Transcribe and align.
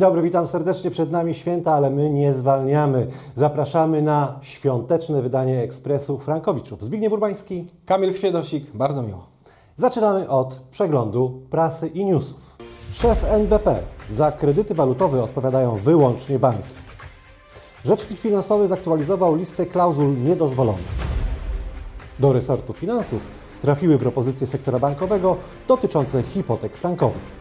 Dzień 0.00 0.06
dobry, 0.08 0.22
witam 0.22 0.46
serdecznie. 0.46 0.90
Przed 0.90 1.10
nami 1.10 1.34
święta, 1.34 1.72
ale 1.72 1.90
my 1.90 2.10
nie 2.10 2.32
zwalniamy. 2.32 3.06
Zapraszamy 3.34 4.02
na 4.02 4.38
świąteczne 4.42 5.22
wydanie 5.22 5.62
Ekspresu 5.62 6.18
Frankowiczów. 6.18 6.82
Zbigniew 6.82 7.12
Urbański. 7.12 7.66
Kamil 7.86 8.12
Chwiedosik, 8.12 8.70
bardzo 8.70 9.02
miło. 9.02 9.26
Zaczynamy 9.76 10.28
od 10.28 10.60
przeglądu 10.70 11.42
prasy 11.50 11.88
i 11.88 12.04
newsów. 12.04 12.56
Szef 12.92 13.24
NBP. 13.24 13.78
Za 14.10 14.32
kredyty 14.32 14.74
walutowe 14.74 15.22
odpowiadają 15.22 15.74
wyłącznie 15.74 16.38
banki. 16.38 16.68
Rzecznik 17.84 18.20
finansowy 18.20 18.68
zaktualizował 18.68 19.36
listę 19.36 19.66
klauzul 19.66 20.22
niedozwolonych. 20.22 20.88
Do 22.18 22.32
resortu 22.32 22.72
finansów 22.72 23.26
trafiły 23.62 23.98
propozycje 23.98 24.46
sektora 24.46 24.78
bankowego 24.78 25.36
dotyczące 25.68 26.22
hipotek 26.22 26.76
frankowych. 26.76 27.39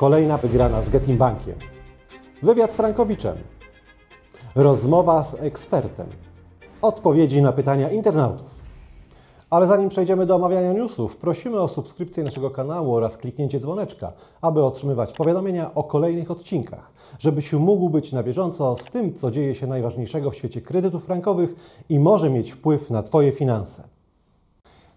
Kolejna 0.00 0.38
wygrana 0.38 0.82
z 0.82 0.90
Getim 0.90 1.16
Bankiem. 1.16 1.54
Wywiad 2.42 2.72
z 2.72 2.76
Frankowiczem. 2.76 3.36
Rozmowa 4.54 5.22
z 5.22 5.34
ekspertem. 5.34 6.06
Odpowiedzi 6.82 7.42
na 7.42 7.52
pytania 7.52 7.90
internautów. 7.90 8.64
Ale 9.50 9.66
zanim 9.66 9.88
przejdziemy 9.88 10.26
do 10.26 10.36
omawiania 10.36 10.72
newsów, 10.72 11.16
prosimy 11.16 11.60
o 11.60 11.68
subskrypcję 11.68 12.24
naszego 12.24 12.50
kanału 12.50 12.94
oraz 12.94 13.16
kliknięcie 13.16 13.58
dzwoneczka, 13.58 14.12
aby 14.40 14.64
otrzymywać 14.64 15.12
powiadomienia 15.12 15.74
o 15.74 15.84
kolejnych 15.84 16.30
odcinkach, 16.30 16.90
żebyś 17.18 17.52
mógł 17.52 17.90
być 17.90 18.12
na 18.12 18.22
bieżąco 18.22 18.76
z 18.76 18.84
tym, 18.84 19.14
co 19.14 19.30
dzieje 19.30 19.54
się 19.54 19.66
najważniejszego 19.66 20.30
w 20.30 20.36
świecie 20.36 20.60
kredytów 20.60 21.04
frankowych 21.04 21.54
i 21.88 21.98
może 21.98 22.30
mieć 22.30 22.52
wpływ 22.52 22.90
na 22.90 23.02
Twoje 23.02 23.32
finanse. 23.32 23.82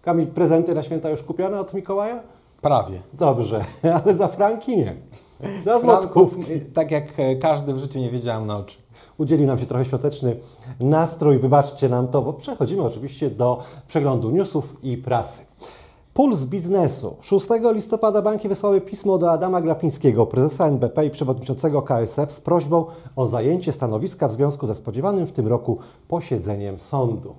Kamil, 0.02 0.26
prezenty 0.26 0.74
na 0.74 0.82
święta 0.82 1.10
już 1.10 1.22
kupione 1.22 1.60
od 1.60 1.74
Mikołaja? 1.74 2.33
Prawie. 2.64 3.02
Dobrze, 3.12 3.64
ale 4.04 4.14
za 4.14 4.28
franki 4.28 4.76
nie. 4.76 4.96
Za 5.64 5.80
złotków. 5.80 6.32
Franków, 6.32 6.72
Tak 6.74 6.90
jak 6.90 7.04
e, 7.16 7.36
każdy 7.36 7.74
w 7.74 7.78
życiu 7.78 7.98
nie 7.98 8.10
wiedziałem 8.10 8.46
na 8.46 8.56
oczy. 8.56 8.78
Udzielił 9.18 9.46
nam 9.46 9.58
się 9.58 9.66
trochę 9.66 9.84
świąteczny 9.84 10.36
nastrój, 10.80 11.38
wybaczcie 11.38 11.88
nam 11.88 12.08
to, 12.08 12.22
bo 12.22 12.32
przechodzimy 12.32 12.82
oczywiście 12.82 13.30
do 13.30 13.62
przeglądu 13.88 14.30
newsów 14.30 14.76
i 14.82 14.96
prasy. 14.96 15.42
Puls 16.14 16.44
biznesu. 16.44 17.16
6 17.20 17.46
listopada 17.74 18.22
banki 18.22 18.48
wysłały 18.48 18.80
pismo 18.80 19.18
do 19.18 19.30
Adama 19.30 19.60
Glapińskiego, 19.60 20.26
prezesa 20.26 20.66
NBP 20.66 21.06
i 21.06 21.10
przewodniczącego 21.10 21.82
KSF 21.82 22.32
z 22.32 22.40
prośbą 22.40 22.86
o 23.16 23.26
zajęcie 23.26 23.72
stanowiska 23.72 24.28
w 24.28 24.32
związku 24.32 24.66
ze 24.66 24.74
spodziewanym 24.74 25.26
w 25.26 25.32
tym 25.32 25.48
roku 25.48 25.78
posiedzeniem 26.08 26.80
sądu. 26.80 27.34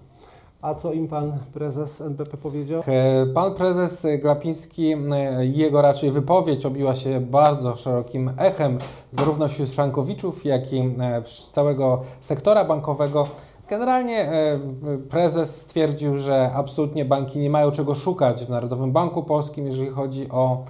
A 0.66 0.76
co 0.76 0.94
im 0.94 1.08
pan 1.08 1.38
prezes 1.54 2.02
NBP 2.02 2.38
powiedział? 2.38 2.82
E, 2.88 3.26
Pan 3.26 3.54
prezes 3.54 4.08
Glapiński, 4.22 4.94
e, 4.94 5.46
jego 5.46 5.82
raczej 5.82 6.12
wypowiedź 6.12 6.66
obiła 6.66 6.96
się 6.96 7.20
bardzo 7.20 7.76
szerokim 7.76 8.32
echem 8.38 8.78
zarówno 9.12 9.48
wśród 9.48 9.70
frankowiczów, 9.70 10.46
jak 10.46 10.74
i 10.74 10.80
e, 10.80 11.22
całego 11.52 12.02
sektora 12.20 12.66
bankowego. 12.66 13.28
Generalnie 13.70 14.30
prezes 15.10 15.62
stwierdził, 15.62 16.18
że 16.18 16.52
absolutnie 16.54 17.06
banki 17.06 17.40
nie 17.40 17.50
mają 17.50 17.72
czego 17.72 17.96
szukać 17.96 18.46
w 18.46 18.50
Narodowym 18.50 18.92
Banku 18.92 19.24
Polskim, 19.24 19.66
jeżeli 19.66 19.90
chodzi 19.90 20.30
o 20.30 20.64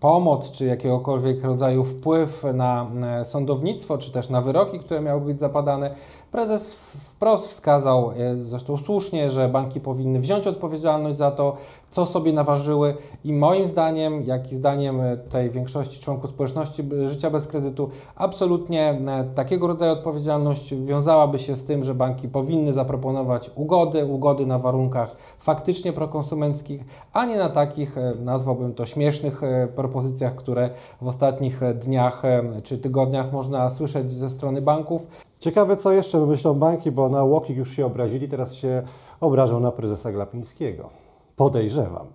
pomoc 0.00 0.50
czy 0.50 0.66
jakiegokolwiek 0.66 1.44
rodzaju 1.44 1.84
wpływ 1.84 2.44
na 2.54 2.90
e, 3.20 3.24
sądownictwo, 3.24 3.98
czy 3.98 4.12
też 4.12 4.28
na 4.28 4.40
wyroki, 4.40 4.78
które 4.78 5.00
miały 5.00 5.20
być 5.20 5.40
zapadane. 5.40 5.94
Prezes 6.32 6.92
wprost 6.92 7.48
wskazał, 7.48 8.10
e, 8.10 8.36
zresztą 8.36 8.76
słusznie, 8.76 9.30
że 9.30 9.48
banki 9.48 9.80
powinny 9.80 10.20
wziąć 10.20 10.46
odpowiedzialność 10.46 11.16
za 11.16 11.30
to, 11.30 11.56
co 11.90 12.06
sobie 12.06 12.32
naważyły 12.32 12.94
i 13.24 13.32
moim 13.32 13.66
zdaniem, 13.66 14.22
jak 14.22 14.52
i 14.52 14.54
zdaniem 14.54 15.00
e, 15.00 15.16
tej 15.16 15.50
większości 15.50 16.00
członków 16.00 16.30
społeczności 16.30 16.82
życia 17.06 17.30
bez 17.30 17.46
kredytu, 17.46 17.88
absolutnie 18.16 18.90
e, 18.90 19.24
takiego 19.34 19.66
rodzaju 19.66 19.92
odpowiedzialność 19.92 20.74
wiązałaby 20.74 21.38
się 21.38 21.56
z 21.56 21.64
tym, 21.64 21.82
że 21.82 21.94
banki 21.94 22.28
powinny 22.28 22.72
zaproponować 22.72 23.50
ugody, 23.54 24.04
ugody 24.04 24.46
na 24.46 24.58
warunkach 24.58 25.16
faktycznie 25.38 25.92
prokonsumenckich, 25.92 26.84
a 27.12 27.24
nie 27.24 27.36
na 27.36 27.48
takich, 27.48 27.98
e, 27.98 28.14
nazwałbym 28.14 28.74
to 28.74 28.86
śmiesznych 28.86 29.19
e, 29.24 29.66
propozycjach, 29.66 30.34
które 30.34 30.70
w 31.00 31.08
ostatnich 31.08 31.62
e, 31.62 31.74
dniach 31.74 32.24
e, 32.24 32.62
czy 32.62 32.78
tygodniach 32.78 33.32
można 33.32 33.70
słyszeć 33.70 34.12
ze 34.12 34.30
strony 34.30 34.62
banków. 34.62 35.06
Ciekawe, 35.38 35.76
co 35.76 35.92
jeszcze 35.92 36.26
myślą 36.26 36.54
banki, 36.54 36.90
bo 36.90 37.08
na 37.08 37.24
Łokik 37.24 37.56
już 37.56 37.76
się 37.76 37.86
obrazili, 37.86 38.28
teraz 38.28 38.54
się 38.54 38.82
obrażą 39.20 39.60
na 39.60 39.72
prezesa 39.72 40.12
Glapińskiego. 40.12 40.90
Podejrzewam. 41.36 42.06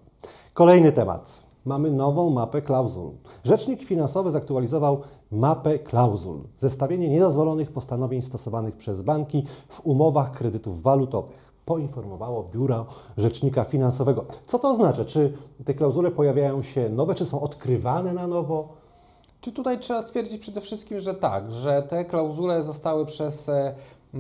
Kolejny 0.54 0.92
temat. 0.92 1.46
Mamy 1.66 1.92
nową 1.92 2.30
mapę 2.30 2.62
klauzul. 2.62 3.12
Rzecznik 3.44 3.84
finansowy 3.84 4.32
zaktualizował 4.32 5.02
mapę 5.32 5.80
klauzul. 5.80 6.40
Zestawienie 6.58 7.10
niedozwolonych 7.10 7.72
postanowień 7.72 8.22
stosowanych 8.22 8.78
przez 8.78 9.02
banki 9.02 9.46
w 9.70 9.86
umowach 9.86 10.32
kredytów 10.32 10.82
walutowych. 10.82 11.55
Poinformowało 11.66 12.44
Biuro 12.44 12.86
Rzecznika 13.18 13.64
Finansowego. 13.64 14.26
Co 14.46 14.60
to 14.60 14.72
oznacza? 14.72 15.06
Czy 15.06 15.34
te 15.66 15.74
klauzule 15.74 16.12
pojawiają 16.12 16.62
się 16.62 16.90
nowe, 16.90 17.16
czy 17.16 17.26
są 17.26 17.42
odkrywane 17.42 18.14
na 18.14 18.28
nowo? 18.28 18.86
Czy 19.42 19.52
tutaj 19.52 19.80
trzeba 19.80 20.02
stwierdzić 20.02 20.42
przede 20.42 20.62
wszystkim, 20.62 21.00
że 21.00 21.14
tak, 21.14 21.52
że 21.52 21.84
te 21.84 22.06
klauzule 22.06 22.64
zostały 22.64 23.06
przez 23.06 23.50
e, 23.50 23.76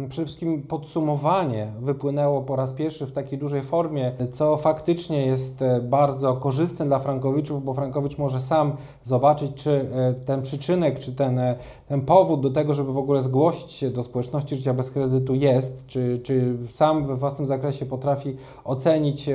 przede 0.10 0.26
wszystkim 0.26 0.62
podsumowanie 0.62 1.68
wypłynęło 1.82 2.42
po 2.42 2.56
raz 2.56 2.74
pierwszy 2.74 3.06
w 3.06 3.12
takiej 3.12 3.40
dużej 3.40 3.62
formie, 3.62 4.12
co 4.32 4.58
faktycznie 4.58 5.26
jest 5.26 5.62
e, 5.62 5.82
bardzo 5.82 6.34
korzystne 6.34 6.86
dla 6.86 7.00
Frankowiczów, 7.00 7.66
bo 7.66 7.74
Frankowicz 7.74 8.18
może 8.18 8.42
sam 8.42 8.74
zobaczyć, 9.04 9.52
czy 9.54 9.72
e, 9.72 10.14
ten 10.14 10.42
przyczynek, 10.42 11.00
czy 11.00 11.16
ten, 11.16 11.40
e, 11.40 11.56
ten 11.88 12.02
powód 12.02 12.42
do 12.42 12.50
tego, 12.50 12.74
żeby 12.74 12.94
w 12.94 12.98
ogóle 12.98 13.22
zgłosić 13.22 13.72
się 13.72 13.90
do 13.90 14.04
społeczności 14.04 14.56
życia 14.56 14.74
bez 14.74 14.92
kredytu 14.92 15.36
jest, 15.36 15.88
czy, 15.88 16.20
czy 16.24 16.58
sam 16.70 17.06
we 17.06 17.16
własnym 17.16 17.46
zakresie 17.46 17.86
potrafi 17.86 18.36
ocenić 18.64 19.30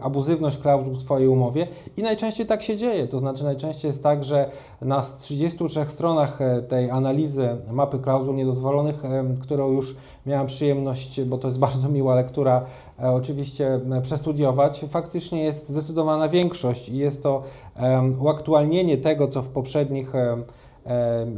abuzywność 0.00 0.58
klauzul 0.58 0.94
w 0.94 1.00
swojej 1.00 1.28
umowie. 1.28 1.66
I 1.96 2.02
najczęściej 2.02 2.46
tak 2.46 2.62
się 2.62 2.76
dzieje, 2.76 3.06
to 3.06 3.18
znaczy 3.18 3.44
najczęściej 3.44 3.88
jest 3.88 4.02
tak, 4.02 4.24
że 4.24 4.50
na 4.80 5.02
33 5.02 5.84
stronach 5.86 6.38
tej 6.68 6.90
analizy 6.90 7.56
mapy 7.70 7.98
klauzul 7.98 8.34
niedozwolonych, 8.34 9.02
którą 9.40 9.72
już 9.72 9.87
miałem 10.26 10.46
przyjemność, 10.46 11.20
bo 11.20 11.38
to 11.38 11.48
jest 11.48 11.58
bardzo 11.68 11.88
miła 11.88 12.14
lektura, 12.14 12.64
e, 13.02 13.10
oczywiście 13.10 13.80
e, 13.92 14.02
przestudiować, 14.02 14.84
faktycznie 14.88 15.44
jest 15.44 15.68
zdecydowana 15.68 16.28
większość 16.28 16.88
i 16.88 16.96
jest 16.96 17.22
to 17.22 17.42
uaktualnienie 18.20 18.98
tego, 18.98 19.28
co 19.28 19.42
w 19.42 19.48
poprzednich 19.48 20.12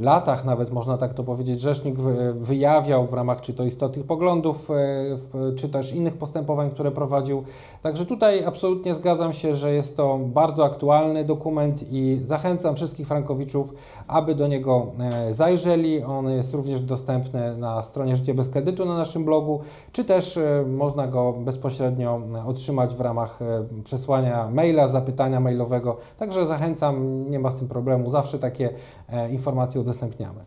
latach, 0.01 0.45
nawet 0.45 0.71
można 0.71 0.97
tak 0.97 1.15
to 1.15 1.25
powiedzieć, 1.25 1.61
rzecznik 1.61 1.99
wy- 1.99 2.35
wyjawiał 2.35 3.07
w 3.07 3.13
ramach 3.13 3.41
czy 3.41 3.55
to 3.55 3.65
istotnych 3.65 4.07
poglądów, 4.07 4.71
e, 4.71 5.55
czy 5.57 5.69
też 5.69 5.93
innych 5.93 6.17
postępowań, 6.17 6.71
które 6.71 6.91
prowadził. 6.91 7.43
Także 7.83 8.07
tutaj 8.07 8.45
absolutnie 8.45 8.95
zgadzam 8.95 9.33
się, 9.33 9.55
że 9.55 9.73
jest 9.73 9.97
to 9.97 10.19
bardzo 10.19 10.65
aktualny 10.65 11.25
dokument 11.25 11.85
i 11.91 12.21
zachęcam 12.23 12.77
wszystkich 12.77 13.07
frankowiczów, 13.07 13.75
aby 14.09 14.35
do 14.35 14.47
niego 14.47 14.87
e, 15.01 15.35
zajrzeli. 15.35 16.03
On 16.03 16.31
jest 16.31 16.55
również 16.55 16.81
dostępny 16.81 17.57
na 17.57 17.83
stronie 17.83 18.17
Życie 18.17 18.35
bez 18.35 18.49
kredytu 18.49 18.85
na 18.85 18.97
naszym 18.97 19.25
blogu, 19.25 19.61
czy 19.93 20.05
też 20.05 20.37
e, 20.37 20.65
można 20.69 21.07
go 21.07 21.33
bezpośrednio 21.33 22.21
otrzymać 22.47 22.95
w 22.95 23.01
ramach 23.01 23.39
przesłania 23.85 24.51
maila, 24.51 24.89
zapytania 24.89 25.41
mailowego. 25.41 25.97
Także 26.19 26.47
zachęcam, 26.47 27.25
nie 27.31 27.39
ma 27.39 27.51
z 27.51 27.55
tym 27.55 27.69
problemu, 27.69 28.11
zawsze 28.11 28.39
takie 28.39 28.71
e, 29.09 29.31
informacje 29.41 29.81
udostępniamy. 29.81 30.41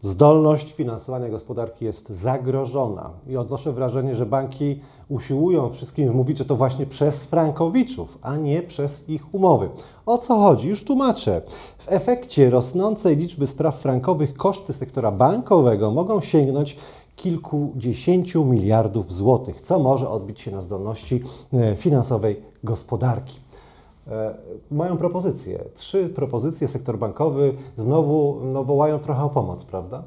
Zdolność 0.00 0.72
finansowania 0.72 1.28
gospodarki 1.28 1.84
jest 1.84 2.08
zagrożona 2.08 3.10
i 3.26 3.36
odnoszę 3.36 3.72
wrażenie, 3.72 4.16
że 4.16 4.26
banki 4.26 4.80
usiłują 5.08 5.70
wszystkim 5.70 6.12
mówić, 6.12 6.38
że 6.38 6.44
to 6.44 6.56
właśnie 6.56 6.86
przez 6.86 7.24
frankowiczów, 7.24 8.18
a 8.22 8.36
nie 8.36 8.62
przez 8.62 9.08
ich 9.08 9.34
umowy. 9.34 9.68
O 10.06 10.18
co 10.18 10.36
chodzi? 10.36 10.68
Już 10.68 10.84
tłumaczę. 10.84 11.42
W 11.78 11.92
efekcie 11.92 12.50
rosnącej 12.50 13.16
liczby 13.16 13.46
spraw 13.46 13.78
frankowych 13.78 14.34
koszty 14.34 14.72
sektora 14.72 15.12
bankowego 15.12 15.90
mogą 15.90 16.20
sięgnąć 16.20 16.76
kilkudziesięciu 17.16 18.44
miliardów 18.44 19.12
złotych, 19.12 19.60
co 19.60 19.78
może 19.78 20.10
odbić 20.10 20.40
się 20.40 20.50
na 20.50 20.62
zdolności 20.62 21.22
e, 21.52 21.76
finansowej 21.76 22.42
gospodarki. 22.64 23.47
E, 24.08 24.34
mają 24.70 24.96
propozycje. 24.96 25.64
Trzy 25.74 26.08
propozycje, 26.08 26.68
sektor 26.68 26.98
bankowy 26.98 27.54
znowu 27.76 28.40
no, 28.44 28.64
wołają 28.64 28.98
trochę 28.98 29.22
o 29.24 29.30
pomoc, 29.30 29.64
prawda? 29.64 30.02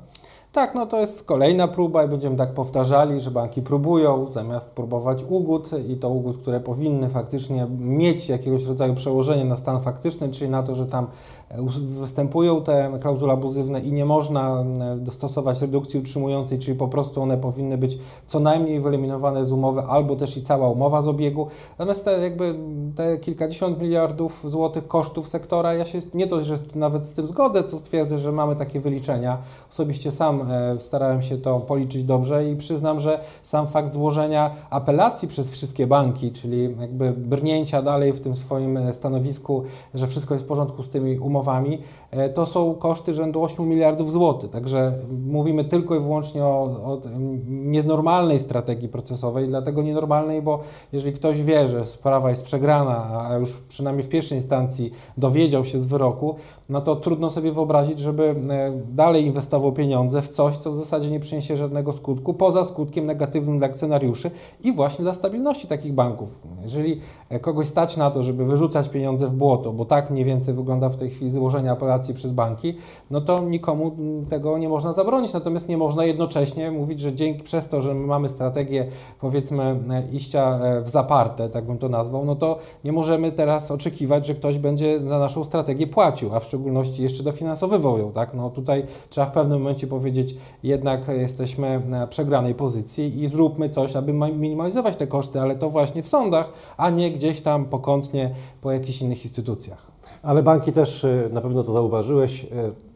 Tak, 0.51 0.75
no 0.75 0.85
to 0.85 0.99
jest 0.99 1.23
kolejna 1.23 1.67
próba 1.67 2.03
i 2.03 2.07
będziemy 2.07 2.35
tak 2.35 2.53
powtarzali, 2.53 3.19
że 3.19 3.31
banki 3.31 3.61
próbują 3.61 4.27
zamiast 4.27 4.71
próbować 4.71 5.23
ugód 5.29 5.69
i 5.87 5.95
to 5.95 6.09
ugód, 6.09 6.37
które 6.37 6.59
powinny 6.59 7.09
faktycznie 7.09 7.67
mieć 7.79 8.29
jakiegoś 8.29 8.63
rodzaju 8.63 8.93
przełożenie 8.93 9.45
na 9.45 9.55
stan 9.55 9.81
faktyczny, 9.81 10.29
czyli 10.29 10.49
na 10.49 10.63
to, 10.63 10.75
że 10.75 10.85
tam 10.85 11.07
występują 11.81 12.61
te 12.61 12.91
klauzule 13.01 13.33
abuzywne 13.33 13.79
i 13.79 13.93
nie 13.93 14.05
można 14.05 14.61
e, 14.61 14.97
dostosować 14.97 15.61
redukcji 15.61 15.99
utrzymującej, 15.99 16.59
czyli 16.59 16.77
po 16.77 16.87
prostu 16.87 17.21
one 17.21 17.37
powinny 17.37 17.77
być 17.77 17.97
co 18.27 18.39
najmniej 18.39 18.79
wyeliminowane 18.79 19.45
z 19.45 19.51
umowy 19.51 19.81
albo 19.81 20.15
też 20.15 20.37
i 20.37 20.41
cała 20.41 20.69
umowa 20.69 21.01
z 21.01 21.07
obiegu. 21.07 21.47
Natomiast 21.79 22.05
te, 22.05 22.19
jakby 22.19 22.55
te 22.95 23.17
kilkadziesiąt 23.17 23.81
miliardów 23.81 24.43
złotych 24.45 24.87
kosztów 24.87 25.27
sektora, 25.27 25.73
ja 25.73 25.85
się 25.85 25.99
nie 26.13 26.27
dość, 26.27 26.47
że 26.47 26.55
nawet 26.75 27.05
z 27.05 27.11
tym 27.11 27.27
zgodzę, 27.27 27.63
co 27.63 27.77
stwierdzę, 27.77 28.19
że 28.19 28.31
mamy 28.31 28.55
takie 28.55 28.79
wyliczenia. 28.79 29.37
Osobiście 29.71 30.11
sam 30.11 30.40
E, 30.49 30.79
starałem 30.79 31.21
się 31.21 31.37
to 31.37 31.59
policzyć 31.59 32.03
dobrze 32.03 32.49
i 32.49 32.55
przyznam, 32.55 32.99
że 32.99 33.19
sam 33.41 33.67
fakt 33.67 33.93
złożenia 33.93 34.51
apelacji 34.69 35.27
przez 35.27 35.51
wszystkie 35.51 35.87
banki, 35.87 36.31
czyli 36.31 36.75
jakby 36.79 37.11
brnięcia 37.11 37.81
dalej 37.81 38.13
w 38.13 38.19
tym 38.19 38.35
swoim 38.35 38.77
e, 38.77 38.93
stanowisku, 38.93 39.63
że 39.93 40.07
wszystko 40.07 40.33
jest 40.33 40.45
w 40.45 40.47
porządku 40.47 40.83
z 40.83 40.89
tymi 40.89 41.19
umowami, 41.19 41.81
e, 42.11 42.29
to 42.29 42.45
są 42.45 42.75
koszty 42.75 43.13
rzędu 43.13 43.43
8 43.43 43.69
miliardów 43.69 44.11
złotych. 44.11 44.49
Także 44.49 44.93
mówimy 45.27 45.65
tylko 45.65 45.95
i 45.95 45.99
wyłącznie 45.99 46.45
o, 46.45 46.63
o 46.63 47.01
nienormalnej 47.47 48.39
strategii 48.39 48.89
procesowej, 48.89 49.47
dlatego 49.47 49.81
nienormalnej, 49.81 50.41
bo 50.41 50.59
jeżeli 50.93 51.13
ktoś 51.13 51.41
wie, 51.41 51.69
że 51.69 51.85
sprawa 51.85 52.29
jest 52.29 52.43
przegrana, 52.43 53.25
a 53.29 53.37
już 53.37 53.57
przynajmniej 53.57 54.03
w 54.03 54.09
pierwszej 54.09 54.37
instancji 54.37 54.91
dowiedział 55.17 55.65
się 55.65 55.79
z 55.79 55.85
wyroku, 55.85 56.35
no 56.69 56.81
to 56.81 56.95
trudno 56.95 57.29
sobie 57.29 57.51
wyobrazić, 57.51 57.99
żeby 57.99 58.35
dalej 58.93 59.25
inwestował 59.25 59.71
pieniądze 59.71 60.21
w 60.21 60.29
coś, 60.31 60.57
co 60.57 60.71
w 60.71 60.75
zasadzie 60.75 61.11
nie 61.11 61.19
przyniesie 61.19 61.57
żadnego 61.57 61.93
skutku, 61.93 62.33
poza 62.33 62.63
skutkiem 62.63 63.05
negatywnym 63.05 63.57
dla 63.57 63.67
akcjonariuszy 63.67 64.31
i 64.63 64.73
właśnie 64.73 65.03
dla 65.03 65.13
stabilności 65.13 65.67
takich 65.67 65.93
banków. 65.93 66.39
Jeżeli 66.63 66.99
e, 67.29 67.39
kogoś 67.39 67.67
stać 67.67 67.97
na 67.97 68.11
to, 68.11 68.23
żeby 68.23 68.45
wyrzucać 68.45 68.89
pieniądze 68.89 69.27
w 69.27 69.33
błoto, 69.33 69.73
bo 69.73 69.85
tak 69.85 70.09
mniej 70.09 70.25
więcej 70.25 70.53
wygląda 70.53 70.89
w 70.89 70.95
tej 70.95 71.09
chwili 71.09 71.29
złożenie 71.31 71.71
apelacji 71.71 72.13
przez 72.13 72.31
banki, 72.31 72.75
no 73.11 73.21
to 73.21 73.39
nikomu 73.39 73.91
tego 74.29 74.57
nie 74.57 74.69
można 74.69 74.91
zabronić, 74.91 75.33
natomiast 75.33 75.69
nie 75.69 75.77
można 75.77 76.05
jednocześnie 76.05 76.71
mówić, 76.71 76.99
że 76.99 77.13
dzięki 77.13 77.43
przez 77.43 77.67
to, 77.67 77.81
że 77.81 77.93
my 77.93 78.07
mamy 78.07 78.29
strategię 78.29 78.87
powiedzmy 79.21 79.63
e, 79.63 80.03
iścia 80.11 80.59
e, 80.63 80.81
w 80.81 80.89
zaparte, 80.89 81.49
tak 81.49 81.65
bym 81.65 81.77
to 81.77 81.89
nazwał, 81.89 82.25
no 82.25 82.35
to 82.35 82.57
nie 82.83 82.91
możemy 82.91 83.31
teraz 83.31 83.71
oczekiwać, 83.71 84.27
że 84.27 84.33
ktoś 84.33 84.59
będzie 84.59 84.99
za 84.99 85.19
naszą 85.19 85.43
strategię 85.43 85.87
płacił, 85.87 86.35
a 86.35 86.39
w 86.39 86.43
szczególności 86.43 87.03
jeszcze 87.03 87.23
dofinansowywał 87.23 87.97
ją, 87.97 88.11
tak? 88.11 88.33
No 88.33 88.49
tutaj 88.49 88.83
trzeba 89.09 89.27
w 89.27 89.31
pewnym 89.31 89.59
momencie 89.59 89.87
powiedzieć, 89.87 90.20
powiedzieć, 90.21 90.41
jednak 90.63 91.07
jesteśmy 91.07 91.81
na 91.87 92.07
przegranej 92.07 92.55
pozycji 92.55 93.23
i 93.23 93.27
zróbmy 93.27 93.69
coś, 93.69 93.95
aby 93.95 94.13
minimalizować 94.13 94.95
te 94.95 95.07
koszty, 95.07 95.41
ale 95.41 95.55
to 95.55 95.69
właśnie 95.69 96.03
w 96.03 96.07
sądach, 96.07 96.51
a 96.77 96.89
nie 96.89 97.11
gdzieś 97.11 97.41
tam 97.41 97.65
pokątnie 97.65 98.31
po 98.61 98.71
jakichś 98.71 99.01
innych 99.01 99.25
instytucjach. 99.25 99.91
Ale 100.23 100.43
banki 100.43 100.71
też, 100.71 101.03
y, 101.03 101.29
na 101.33 101.41
pewno 101.41 101.63
to 101.63 101.71
zauważyłeś, 101.71 102.43
y, 102.43 102.47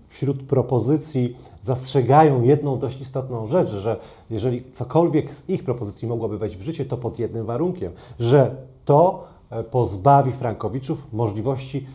wśród 0.07 0.44
propozycji 0.44 1.38
zastrzegają 1.62 2.44
jedną 2.44 2.80
dość 2.80 3.01
istotną 3.01 3.48
rzecz, 3.48 3.69
że 3.69 4.00
jeżeli 4.30 4.72
cokolwiek 4.72 5.33
z 5.33 5.50
ich 5.50 5.63
propozycji 5.63 6.07
mogłoby 6.07 6.38
wejść 6.38 6.57
w 6.57 6.62
życie, 6.62 6.86
to 6.86 6.98
pod 6.98 7.19
jednym 7.19 7.45
warunkiem, 7.45 7.92
że 8.19 8.56
to 8.86 9.24
e, 9.50 9.63
pozbawi 9.63 10.31
Frankowiczów 10.31 11.13
możliwości 11.13 11.88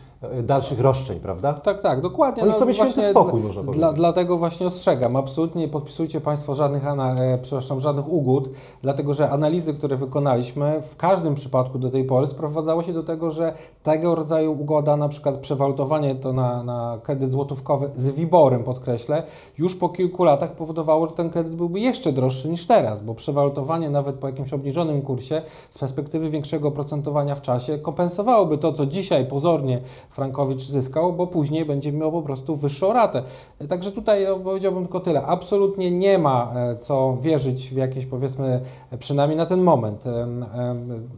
dalszych 0.43 0.79
roszczeń, 0.79 1.19
prawda? 1.19 1.53
Tak, 1.53 1.79
tak, 1.79 2.01
dokładnie. 2.01 2.43
Oni 2.43 2.51
no, 2.51 2.59
sobie 2.59 2.73
święty 2.73 3.09
spokój, 3.09 3.41
można 3.41 3.61
powiedzieć. 3.61 3.79
Dla, 3.79 3.93
dlatego 3.93 4.37
właśnie 4.37 4.67
ostrzegam, 4.67 5.15
absolutnie 5.15 5.61
nie 5.61 5.67
podpisujcie 5.67 6.21
Państwo 6.21 6.55
żadnych, 6.55 6.87
e, 6.87 7.37
przepraszam, 7.41 7.79
żadnych 7.79 8.09
ugód, 8.09 8.49
dlatego 8.81 9.13
że 9.13 9.29
analizy, 9.29 9.73
które 9.73 9.95
wykonaliśmy, 9.95 10.81
w 10.81 10.95
każdym 10.95 11.35
przypadku 11.35 11.79
do 11.79 11.89
tej 11.89 12.03
pory 12.03 12.27
sprowadzało 12.27 12.83
się 12.83 12.93
do 12.93 13.03
tego, 13.03 13.31
że 13.31 13.53
tego 13.83 14.15
rodzaju 14.15 14.51
ugoda, 14.61 14.97
na 14.97 15.09
przykład 15.09 15.37
przewalutowanie 15.37 16.15
to 16.15 16.33
na, 16.33 16.63
na 16.63 16.99
kredyt 17.03 17.31
złotówkowy 17.31 17.89
z 17.95 18.09
Wiborem, 18.09 18.63
podkreślę, 18.63 19.23
już 19.57 19.75
po 19.75 19.89
kilku 19.89 20.23
latach 20.23 20.51
powodowało, 20.51 21.05
że 21.05 21.11
ten 21.11 21.29
kredyt 21.29 21.55
byłby 21.55 21.79
jeszcze 21.79 22.11
droższy 22.11 22.49
niż 22.49 22.65
teraz, 22.65 23.01
bo 23.01 23.15
przewalutowanie 23.15 23.89
nawet 23.89 24.15
po 24.15 24.27
jakimś 24.27 24.53
obniżonym 24.53 25.01
kursie 25.01 25.41
z 25.69 25.77
perspektywy 25.77 26.29
większego 26.29 26.67
oprocentowania 26.67 27.35
w 27.35 27.41
czasie 27.41 27.77
kompensowałoby 27.77 28.57
to, 28.57 28.73
co 28.73 28.85
dzisiaj 28.85 29.25
pozornie 29.25 29.81
Frankowicz 30.11 30.61
zyskał, 30.61 31.13
bo 31.13 31.27
później 31.27 31.65
będzie 31.65 31.91
miał 31.91 32.11
po 32.11 32.21
prostu 32.21 32.55
wyższą 32.55 32.93
ratę. 32.93 33.23
Także 33.69 33.91
tutaj 33.91 34.25
no, 34.27 34.39
powiedziałbym 34.39 34.83
tylko 34.83 34.99
tyle. 34.99 35.23
Absolutnie 35.23 35.91
nie 35.91 36.17
ma 36.17 36.51
e, 36.55 36.77
co 36.77 37.17
wierzyć 37.21 37.69
w 37.69 37.77
jakieś 37.77 38.05
powiedzmy, 38.05 38.61
przynajmniej 38.99 39.37
na 39.37 39.45
ten 39.45 39.61
moment, 39.61 40.03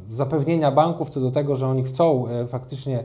zapewnienia 0.10 0.72
banków 0.72 1.10
co 1.10 1.19
do 1.19 1.31
tego, 1.31 1.56
że 1.56 1.68
oni 1.68 1.84
chcą 1.84 2.28
e, 2.28 2.48
faktycznie 2.48 3.04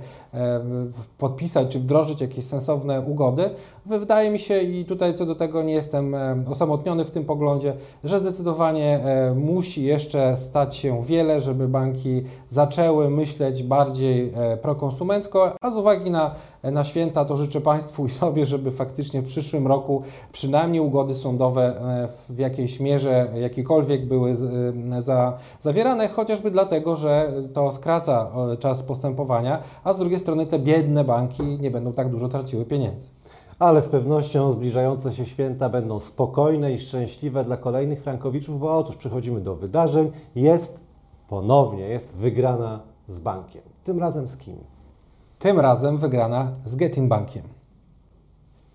podpisać 1.19 1.69
czy 1.69 1.79
wdrożyć 1.79 2.21
jakieś 2.21 2.45
sensowne 2.45 3.01
ugody. 3.01 3.51
Wydaje 3.87 4.31
mi 4.31 4.39
się 4.39 4.63
i 4.63 4.85
tutaj 4.85 5.15
co 5.15 5.27
do 5.27 5.35
tego 5.35 5.63
nie 5.63 5.73
jestem 5.73 6.17
osamotniony 6.51 7.05
w 7.05 7.11
tym 7.11 7.25
poglądzie, 7.25 7.75
że 8.05 8.19
zdecydowanie 8.19 9.01
e, 9.05 9.35
musi 9.35 9.83
jeszcze 9.83 10.37
stać 10.37 10.77
się 10.77 11.03
wiele, 11.03 11.41
żeby 11.41 11.69
banki 11.69 12.23
zaczęły 12.49 13.11
myśleć 13.11 13.63
bardziej 13.63 14.33
prokonsumencko, 14.63 15.53
a 15.61 15.71
uwagi 15.79 16.11
na, 16.11 16.35
na 16.63 16.85
święta 16.85 17.25
to 17.25 17.37
życzę 17.37 17.61
Państwu 17.61 18.07
i 18.07 18.11
sobie, 18.11 18.47
żeby 18.47 18.71
faktycznie 18.71 19.23
w 19.23 19.25
przyszłym 19.25 19.67
roku 19.67 20.03
przynajmniej 20.33 20.81
ugody 20.81 21.15
sądowe 21.15 21.63
e, 21.65 22.09
w 22.29 22.39
jakiejś 22.39 22.81
mierze 22.81 23.29
jakikolwiek 23.35 24.07
były 24.07 24.31
e, 24.31 25.03
za, 25.03 25.39
zawierane, 25.61 26.09
chociażby 26.09 26.51
dlatego, 26.51 26.97
że 26.97 27.33
to 27.53 27.73
skraca 27.73 28.31
czas 28.59 28.83
postępowania, 28.83 29.63
a 29.85 29.93
z 29.93 29.99
drugiej 29.99 30.19
strony 30.19 30.47
te 30.47 30.59
biedne 30.59 31.05
banki 31.05 31.43
nie 31.43 31.71
będą 31.71 31.93
tak 31.93 32.09
dużo 32.09 32.29
traciły 32.29 32.65
pieniędzy. 32.65 33.09
Ale 33.59 33.83
z 33.83 33.89
pewnością 33.89 34.51
zbliżające 34.51 35.13
się 35.13 35.27
święta 35.27 35.69
będą 35.69 36.01
spokojne 36.01 36.73
i 36.73 36.79
szczęśliwe 36.79 37.45
dla 37.45 37.57
kolejnych 37.57 38.03
Frankowiczów, 38.03 38.61
bo 38.61 38.79
otóż 38.79 38.97
przechodzimy 38.97 39.41
do 39.41 39.57
wydarzeń. 39.57 40.11
Jest 40.35 40.81
ponownie, 41.29 41.89
jest 41.89 42.13
wygrana 42.13 42.81
z 43.09 43.21
bankiem. 43.21 43.63
Tym 43.85 43.99
razem 43.99 44.29
z 44.29 44.37
kim? 44.37 44.57
Tym 45.39 45.61
razem 45.61 45.99
wygrana 45.99 46.53
z 46.65 46.77
Getin 46.77 47.09
Bankiem. 47.09 47.43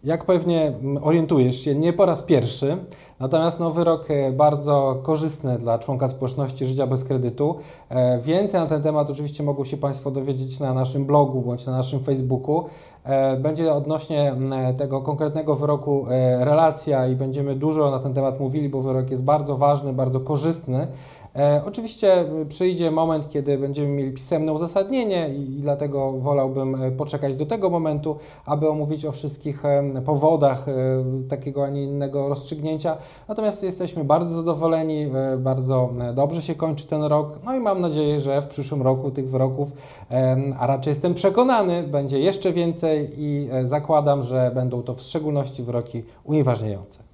Jak 0.04 0.26
pewnie 0.26 0.74
orientujesz 1.02 1.60
się, 1.60 1.76
nie 1.76 1.94
po 1.94 2.06
raz 2.06 2.24
pierwszy, 2.24 2.78
natomiast 3.20 3.60
no, 3.60 3.72
wyrok 3.72 4.12
e, 4.12 4.32
bardzo 4.32 5.00
korzystny 5.04 5.58
dla 5.58 5.80
członka 5.80 6.08
społeczności 6.08 6.66
życia 6.66 6.88
bez 6.88 7.04
kredytu. 7.04 7.56
E, 7.90 8.22
więcej 8.22 8.60
na 8.60 8.66
ten 8.66 8.82
temat 8.82 9.10
oczywiście 9.10 9.44
mogą 9.44 9.66
się 9.66 9.78
Państwo 9.78 10.12
dowiedzieć 10.12 10.60
na 10.60 10.74
naszym 10.74 11.06
blogu 11.06 11.42
bądź 11.42 11.66
na 11.66 11.72
naszym 11.72 12.04
Facebooku. 12.04 12.66
E, 13.04 13.38
będzie 13.38 13.74
odnośnie 13.74 14.36
tego 14.78 15.02
konkretnego 15.02 15.56
wyroku 15.56 16.06
relacja 16.40 17.08
i 17.08 17.16
będziemy 17.16 17.56
dużo 17.56 17.92
na 17.92 18.00
ten 18.00 18.14
temat 18.14 18.40
mówili, 18.40 18.70
bo 18.70 18.82
wyrok 18.82 19.10
jest 19.10 19.24
bardzo 19.24 19.58
ważny, 19.58 19.94
bardzo 19.94 20.20
korzystny. 20.20 20.88
E, 21.36 21.62
oczywiście 21.66 22.26
przyjdzie 22.50 22.92
moment, 22.92 23.30
kiedy 23.30 23.58
będziemy 23.58 23.88
mieli 23.88 24.12
pisemne 24.12 24.54
uzasadnienie 24.54 25.30
i, 25.30 25.40
dlatego 25.40 26.12
wolałbym 26.12 26.84
e, 26.84 26.92
poczekać 26.92 27.36
do 27.36 27.46
tego 27.46 27.70
momentu, 27.70 28.18
aby 28.46 28.70
omówić 28.70 29.06
o 29.06 29.12
wszystkich 29.12 29.66
e, 29.66 30.02
powodach 30.06 30.66
takiego, 31.30 31.64
a 31.64 31.70
nie 31.70 31.84
innego 31.84 32.30
rozstrzygnięcia. 32.30 32.98
Natomiast 33.28 33.64
jesteśmy 33.64 34.04
bardzo 34.04 34.36
zadowoleni, 34.36 35.08
bardzo 35.38 35.90
dobrze 36.14 36.42
się 36.42 36.56
kończy 36.56 36.88
ten 36.88 37.04
rok, 37.04 37.40
no 37.46 37.56
i 37.56 37.60
mam 37.60 37.80
nadzieję, 37.82 38.20
że 38.20 38.42
w 38.42 38.48
przyszłym 38.48 38.82
roku 38.82 39.12
tych 39.12 39.30
wyroków, 39.30 39.72
a 40.60 40.68
raczej 40.68 40.92
jestem 40.92 41.14
przekonany, 41.14 41.84
będzie 41.84 42.20
jeszcze 42.20 42.54
więcej 42.54 43.10
i 43.18 43.50
zakładam, 43.66 44.24
że 44.24 44.52
będą 44.56 44.84
to 44.84 44.94
w 44.94 45.02
szczególności 45.02 45.64
wyroki 45.64 46.04
unieważniające. 46.24 47.13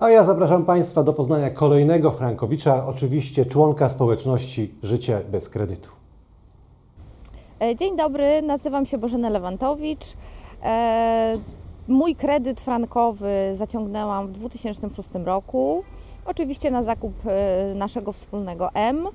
A 0.00 0.10
ja 0.10 0.24
zapraszam 0.24 0.64
Państwa 0.64 1.02
do 1.02 1.12
poznania 1.12 1.50
kolejnego 1.50 2.10
Frankowicza, 2.10 2.86
oczywiście 2.86 3.46
członka 3.46 3.88
społeczności 3.88 4.74
Życie 4.82 5.22
bez 5.30 5.48
kredytu. 5.48 5.90
E, 7.62 7.76
dzień 7.76 7.96
dobry, 7.96 8.42
nazywam 8.42 8.86
się 8.86 8.98
Bożena 8.98 9.30
Lewantowicz. 9.30 10.04
E, 10.62 11.38
mój 11.88 12.16
kredyt 12.16 12.60
frankowy 12.60 13.52
zaciągnęłam 13.54 14.26
w 14.26 14.32
2006 14.32 15.08
roku, 15.24 15.82
oczywiście 16.26 16.70
na 16.70 16.82
zakup 16.82 17.14
e, 17.26 17.74
naszego 17.74 18.12
wspólnego 18.12 18.68
M. 18.74 19.06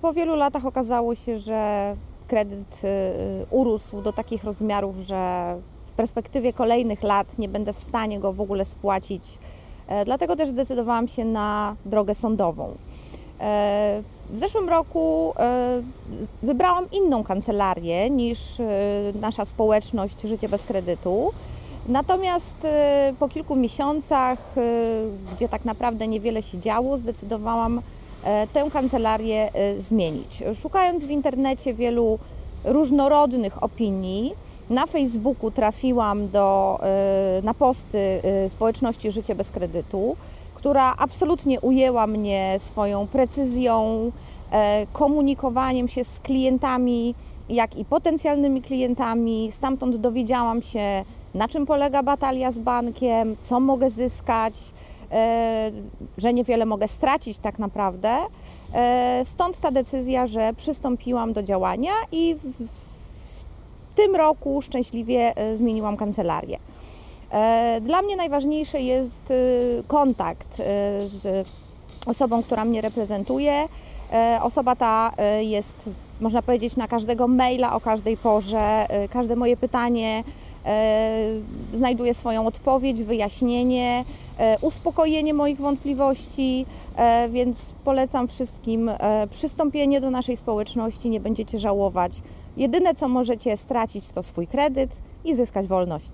Po 0.00 0.12
wielu 0.12 0.36
latach 0.36 0.66
okazało 0.66 1.14
się, 1.14 1.38
że 1.38 1.96
kredyt 2.26 2.82
urósł 3.50 4.02
do 4.02 4.12
takich 4.12 4.44
rozmiarów, 4.44 4.96
że 4.96 5.56
w 5.86 5.92
perspektywie 5.92 6.52
kolejnych 6.52 7.02
lat 7.02 7.38
nie 7.38 7.48
będę 7.48 7.72
w 7.72 7.78
stanie 7.78 8.20
go 8.20 8.32
w 8.32 8.40
ogóle 8.40 8.64
spłacić 8.64 9.38
dlatego 10.04 10.36
też 10.36 10.48
zdecydowałam 10.48 11.08
się 11.08 11.24
na 11.24 11.76
drogę 11.86 12.14
sądową. 12.14 12.74
E, 13.40 14.02
W 14.30 14.38
zeszłym 14.38 14.68
roku 14.68 15.32
e, 15.38 15.82
wybrałam 16.42 16.86
inną 16.90 17.24
kancelarię 17.24 18.10
niż 18.10 18.60
e, 18.60 18.66
nasza 19.20 19.44
społeczność 19.44 20.20
Życie 20.22 20.48
bez 20.48 20.62
kredytu. 20.62 21.32
Natomiast 21.88 22.64
e, 22.64 23.12
po 23.18 23.28
kilku 23.28 23.56
miesiącach, 23.56 24.38
e, 24.56 24.60
gdzie 25.34 25.48
tak 25.48 25.64
naprawdę 25.64 26.08
niewiele 26.08 26.42
się 26.42 26.58
działo, 26.58 26.96
zdecydowałam 26.96 27.80
e, 28.24 28.46
tę 28.46 28.70
kancelarię 28.72 29.54
e, 29.54 29.80
zmienić. 29.80 30.42
Szukając 30.54 31.04
w 31.04 31.10
internecie 31.10 31.74
wielu 31.74 32.18
różnorodnych 32.64 33.62
opinii, 33.62 34.34
na 34.70 34.86
Facebooku 34.86 35.50
trafiłam 35.50 36.28
do, 36.28 36.78
e, 36.82 37.42
na 37.42 37.54
posty 37.54 37.98
e, 37.98 38.48
społeczności 38.48 39.10
Życie 39.10 39.34
bez 39.34 39.50
kredytu, 39.50 40.16
która 40.54 40.94
absolutnie 40.98 41.60
ujęła 41.60 42.06
mnie 42.06 42.54
swoją 42.58 43.06
precyzją, 43.06 44.12
e, 44.50 44.86
komunikowaniem 44.92 45.88
się 45.88 46.04
z 46.04 46.20
klientami, 46.20 47.14
jak 47.48 47.76
i 47.76 47.84
potencjalnymi 47.84 48.62
klientami. 48.62 49.52
Stamtąd 49.52 49.96
dowiedziałam 49.96 50.62
się, 50.62 51.04
na 51.34 51.48
czym 51.48 51.66
polega 51.66 52.02
batalia 52.02 52.50
z 52.50 52.58
bankiem, 52.58 53.36
co 53.40 53.60
mogę 53.60 53.90
zyskać, 53.90 54.54
e, 55.12 55.70
że 56.18 56.34
niewiele 56.34 56.66
mogę 56.66 56.88
stracić 56.88 57.38
tak 57.38 57.58
naprawdę. 57.58 58.10
E, 58.74 59.22
Stąd 59.24 59.58
ta 59.58 59.70
decyzja, 59.70 60.26
że 60.26 60.52
przystąpiłam 60.56 61.32
do 61.32 61.42
działania 61.42 61.92
i 62.12 62.34
w, 62.34 62.64
w 63.94 63.96
tym 63.96 64.16
roku 64.16 64.62
szczęśliwie 64.62 65.36
e, 65.36 65.56
zmieniłam 65.56 65.96
kancelarię. 65.96 66.58
E, 67.30 67.80
Dla 67.80 68.02
mnie 68.02 68.16
najważniejszy 68.16 68.80
jest 68.80 69.30
e, 69.30 69.34
kontakt 69.86 70.56
z 71.06 71.48
osobą, 72.06 72.42
która 72.42 72.64
mnie 72.64 72.80
reprezentuje. 72.80 73.68
Osoba 74.42 74.76
ta 74.76 75.12
jest, 75.40 75.90
można 76.20 76.42
powiedzieć, 76.42 76.76
na 76.76 76.88
każdego 76.88 77.28
maila 77.28 77.74
o 77.74 77.80
każdej 77.80 78.16
porze. 78.16 78.86
Każde 79.10 79.36
moje 79.36 79.56
pytanie 79.56 80.24
znajduje 81.74 82.14
swoją 82.14 82.46
odpowiedź, 82.46 83.02
wyjaśnienie, 83.02 84.04
uspokojenie 84.60 85.34
moich 85.34 85.60
wątpliwości, 85.60 86.66
więc 87.30 87.72
polecam 87.84 88.28
wszystkim 88.28 88.90
przystąpienie 89.30 90.00
do 90.00 90.10
naszej 90.10 90.36
społeczności, 90.36 91.10
nie 91.10 91.20
będziecie 91.20 91.58
żałować. 91.58 92.12
Jedyne, 92.56 92.94
co 92.94 93.08
możecie 93.08 93.56
stracić, 93.56 94.10
to 94.10 94.22
swój 94.22 94.46
kredyt 94.46 94.96
i 95.24 95.34
zyskać 95.34 95.66
wolność. 95.66 96.12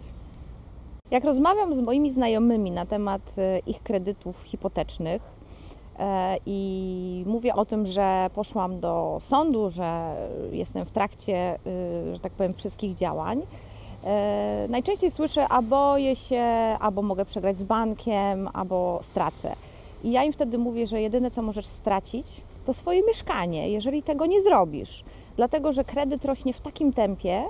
Jak 1.10 1.24
rozmawiam 1.24 1.74
z 1.74 1.80
moimi 1.80 2.10
znajomymi 2.10 2.70
na 2.70 2.86
temat 2.86 3.22
e, 3.38 3.58
ich 3.58 3.82
kredytów 3.82 4.42
hipotecznych 4.42 5.22
e, 5.98 6.36
i 6.46 7.24
mówię 7.26 7.54
o 7.54 7.64
tym, 7.64 7.86
że 7.86 8.30
poszłam 8.34 8.80
do 8.80 9.18
sądu, 9.20 9.70
że 9.70 10.14
jestem 10.52 10.84
w 10.84 10.90
trakcie, 10.90 11.36
e, 11.36 11.58
że 12.14 12.20
tak 12.20 12.32
powiem, 12.32 12.54
wszystkich 12.54 12.94
działań, 12.94 13.42
najczęściej 14.68 15.10
słyszę, 15.10 15.48
a 15.48 15.62
boję 15.62 16.16
się, 16.16 16.42
albo 16.80 17.02
mogę 17.02 17.24
przegrać 17.24 17.58
z 17.58 17.64
bankiem, 17.64 18.48
albo 18.52 19.00
stracę. 19.02 19.56
I 20.04 20.12
ja 20.12 20.24
im 20.24 20.32
wtedy 20.32 20.58
mówię, 20.58 20.86
że 20.86 21.00
jedyne, 21.00 21.30
co 21.30 21.42
możesz 21.42 21.66
stracić, 21.66 22.26
to 22.64 22.74
swoje 22.74 23.02
mieszkanie, 23.02 23.68
jeżeli 23.68 24.02
tego 24.02 24.26
nie 24.26 24.42
zrobisz. 24.42 25.04
Dlatego, 25.36 25.72
że 25.72 25.84
kredyt 25.84 26.24
rośnie 26.24 26.52
w 26.52 26.60
takim 26.60 26.92
tempie, 26.92 27.44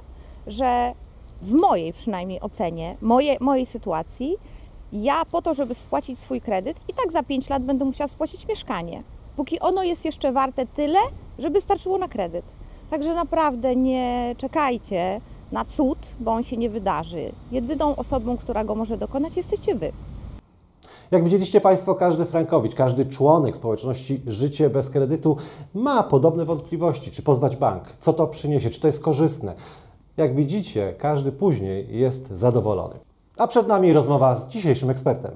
że 0.47 0.95
w 1.43 1.53
mojej 1.53 1.93
przynajmniej 1.93 2.41
ocenie, 2.41 2.97
moje, 3.01 3.37
mojej 3.41 3.67
sytuacji, 3.67 4.37
ja 4.93 5.25
po 5.25 5.43
to, 5.43 5.55
żeby 5.55 5.75
spłacić 5.75 6.19
swój 6.19 6.41
kredyt, 6.41 6.81
i 6.89 6.95
tak 6.95 7.13
za 7.13 7.23
5 7.23 7.51
lat 7.51 7.63
będę 7.63 7.85
musiała 7.85 8.09
spłacić 8.09 8.49
mieszkanie. 8.49 9.03
Póki 9.37 9.61
ono 9.61 9.83
jest 9.83 10.05
jeszcze 10.05 10.33
warte 10.33 10.67
tyle, 10.67 10.99
żeby 11.39 11.61
starczyło 11.61 11.99
na 11.99 12.09
kredyt. 12.09 12.45
Także 12.91 13.15
naprawdę 13.15 13.77
nie 13.77 14.35
czekajcie 14.39 15.21
na 15.53 15.65
cud, 15.65 16.17
bo 16.21 16.33
on 16.33 16.43
się 16.43 16.57
nie 16.57 16.71
wydarzy. 16.71 17.33
Jedyną 17.53 17.97
osobą, 17.97 18.37
która 18.37 18.65
go 18.65 18.75
może 18.75 18.97
dokonać, 18.97 19.37
jesteście 19.37 19.75
wy. 19.75 19.93
Jak 21.11 21.25
widzieliście 21.25 21.61
Państwo, 21.61 21.95
każdy 21.95 22.25
Frankowicz, 22.25 22.75
każdy 22.75 23.07
członek 23.07 23.57
społeczności 23.57 24.23
Życie 24.27 24.71
bez 24.71 24.91
kredytu 24.91 25.37
ma 25.75 26.03
podobne 26.03 26.45
wątpliwości, 26.45 27.11
czy 27.11 27.23
pozwać 27.23 27.57
bank, 27.57 27.85
co 28.01 28.13
to 28.13 28.27
przyniesie, 28.27 28.71
czy 28.71 28.81
to 28.81 28.87
jest 28.87 29.03
korzystne. 29.03 29.55
Jak 30.17 30.35
widzicie, 30.35 30.95
każdy 30.99 31.33
później 31.33 31.99
jest 31.99 32.29
zadowolony. 32.29 32.95
A 33.37 33.47
przed 33.47 33.69
nami 33.69 33.93
rozmowa 33.93 34.37
z 34.37 34.49
dzisiejszym 34.49 34.91
ekspertem. 34.91 35.31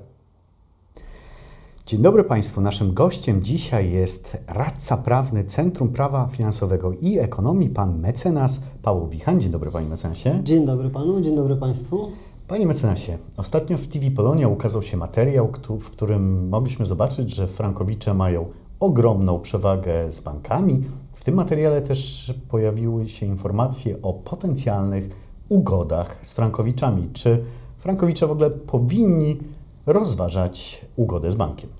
Dzień 1.86 2.02
dobry 2.02 2.24
Państwu. 2.24 2.60
Naszym 2.60 2.94
gościem 2.94 3.42
dzisiaj 3.42 3.90
jest 3.90 4.36
radca 4.46 4.96
prawny 4.96 5.44
Centrum 5.44 5.88
Prawa 5.88 6.28
Finansowego 6.32 6.92
i 7.00 7.18
Ekonomii, 7.18 7.68
pan 7.68 7.98
mecenas 8.00 8.60
Paweł 8.82 9.06
Wichan. 9.06 9.40
Dzień 9.40 9.50
dobry 9.50 9.70
Panie 9.70 9.88
mecenasie. 9.88 10.40
Dzień 10.42 10.66
dobry 10.66 10.90
panu, 10.90 11.20
dzień 11.20 11.36
dobry 11.36 11.56
państwu. 11.56 12.08
Panie 12.48 12.66
mecenasie, 12.66 13.18
ostatnio 13.36 13.78
w 13.78 13.88
TV 13.88 14.10
Polonia 14.10 14.48
ukazał 14.48 14.82
się 14.82 14.96
materiał, 14.96 15.52
w 15.80 15.90
którym 15.90 16.48
mogliśmy 16.48 16.86
zobaczyć, 16.86 17.34
że 17.34 17.46
frankowicze 17.46 18.14
mają 18.14 18.46
ogromną 18.80 19.40
przewagę 19.40 20.12
z 20.12 20.20
bankami. 20.20 20.84
W 21.12 21.24
tym 21.24 21.34
materiale 21.34 21.82
też 21.82 22.34
pojawiły 22.48 23.08
się 23.08 23.26
informacje 23.26 24.02
o 24.02 24.12
potencjalnych 24.12 25.10
ugodach 25.48 26.20
z 26.22 26.32
frankowiczami. 26.32 27.08
Czy 27.12 27.44
frankowicze 27.78 28.26
w 28.26 28.30
ogóle 28.30 28.50
powinni 28.50 29.38
rozważać 29.86 30.84
ugodę 30.96 31.30
z 31.30 31.34
bankiem? 31.34 31.70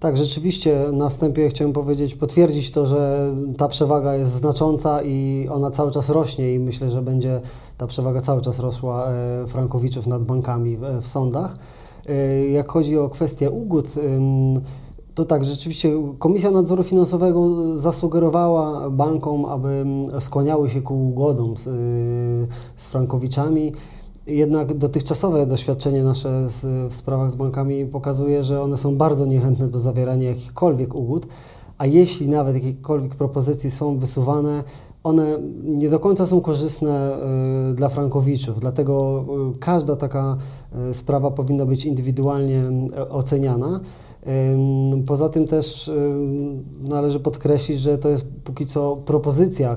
Tak, 0.00 0.16
rzeczywiście 0.16 0.84
na 0.92 1.08
wstępie 1.08 1.48
chciałem 1.48 1.72
powiedzieć, 1.72 2.14
potwierdzić 2.14 2.70
to, 2.70 2.86
że 2.86 3.32
ta 3.56 3.68
przewaga 3.68 4.14
jest 4.14 4.32
znacząca 4.32 5.02
i 5.02 5.48
ona 5.50 5.70
cały 5.70 5.90
czas 5.90 6.08
rośnie 6.08 6.54
i 6.54 6.58
myślę, 6.58 6.90
że 6.90 7.02
będzie 7.02 7.40
ta 7.78 7.86
przewaga 7.86 8.20
cały 8.20 8.42
czas 8.42 8.58
rosła 8.58 9.08
e, 9.08 9.46
frankowiczów 9.46 10.06
nad 10.06 10.24
bankami 10.24 10.76
w, 10.76 10.80
w 11.00 11.06
sądach. 11.06 11.56
E, 12.08 12.46
Jak 12.48 12.72
chodzi 12.72 12.98
o 12.98 13.08
kwestię 13.08 13.50
ugód, 13.50 13.86
to 15.14 15.24
tak, 15.24 15.44
rzeczywiście 15.44 15.90
Komisja 16.18 16.50
Nadzoru 16.50 16.82
Finansowego 16.82 17.48
zasugerowała 17.78 18.90
bankom, 18.90 19.44
aby 19.44 19.84
skłaniały 20.20 20.70
się 20.70 20.82
ku 20.82 21.08
ugodom 21.08 21.56
z, 21.56 21.66
y, 21.66 21.70
z 22.76 22.88
frankowiczami. 22.88 23.72
Jednak 24.30 24.74
dotychczasowe 24.74 25.46
doświadczenie 25.46 26.02
nasze 26.02 26.48
z, 26.48 26.92
w 26.92 26.96
sprawach 26.96 27.30
z 27.30 27.34
bankami 27.34 27.86
pokazuje, 27.86 28.44
że 28.44 28.62
one 28.62 28.78
są 28.78 28.96
bardzo 28.96 29.26
niechętne 29.26 29.68
do 29.68 29.80
zawierania 29.80 30.28
jakichkolwiek 30.28 30.94
ugód, 30.94 31.26
a 31.78 31.86
jeśli 31.86 32.28
nawet 32.28 32.54
jakiekolwiek 32.54 33.14
propozycje 33.14 33.70
są 33.70 33.98
wysuwane, 33.98 34.64
one 35.04 35.38
nie 35.64 35.90
do 35.90 36.00
końca 36.00 36.26
są 36.26 36.40
korzystne 36.40 37.16
y, 37.70 37.74
dla 37.74 37.88
frankowiczów, 37.88 38.60
dlatego 38.60 39.24
y, 39.54 39.58
każda 39.58 39.96
taka 39.96 40.36
y, 40.90 40.94
sprawa 40.94 41.30
powinna 41.30 41.66
być 41.66 41.86
indywidualnie 41.86 42.62
y, 42.98 43.08
oceniana. 43.08 43.80
Poza 45.06 45.28
tym 45.28 45.46
też 45.46 45.88
ym, 45.88 46.64
należy 46.80 47.20
podkreślić, 47.20 47.80
że 47.80 47.98
to 47.98 48.08
jest 48.08 48.26
póki 48.44 48.66
co 48.66 48.96
propozycja 48.96 49.76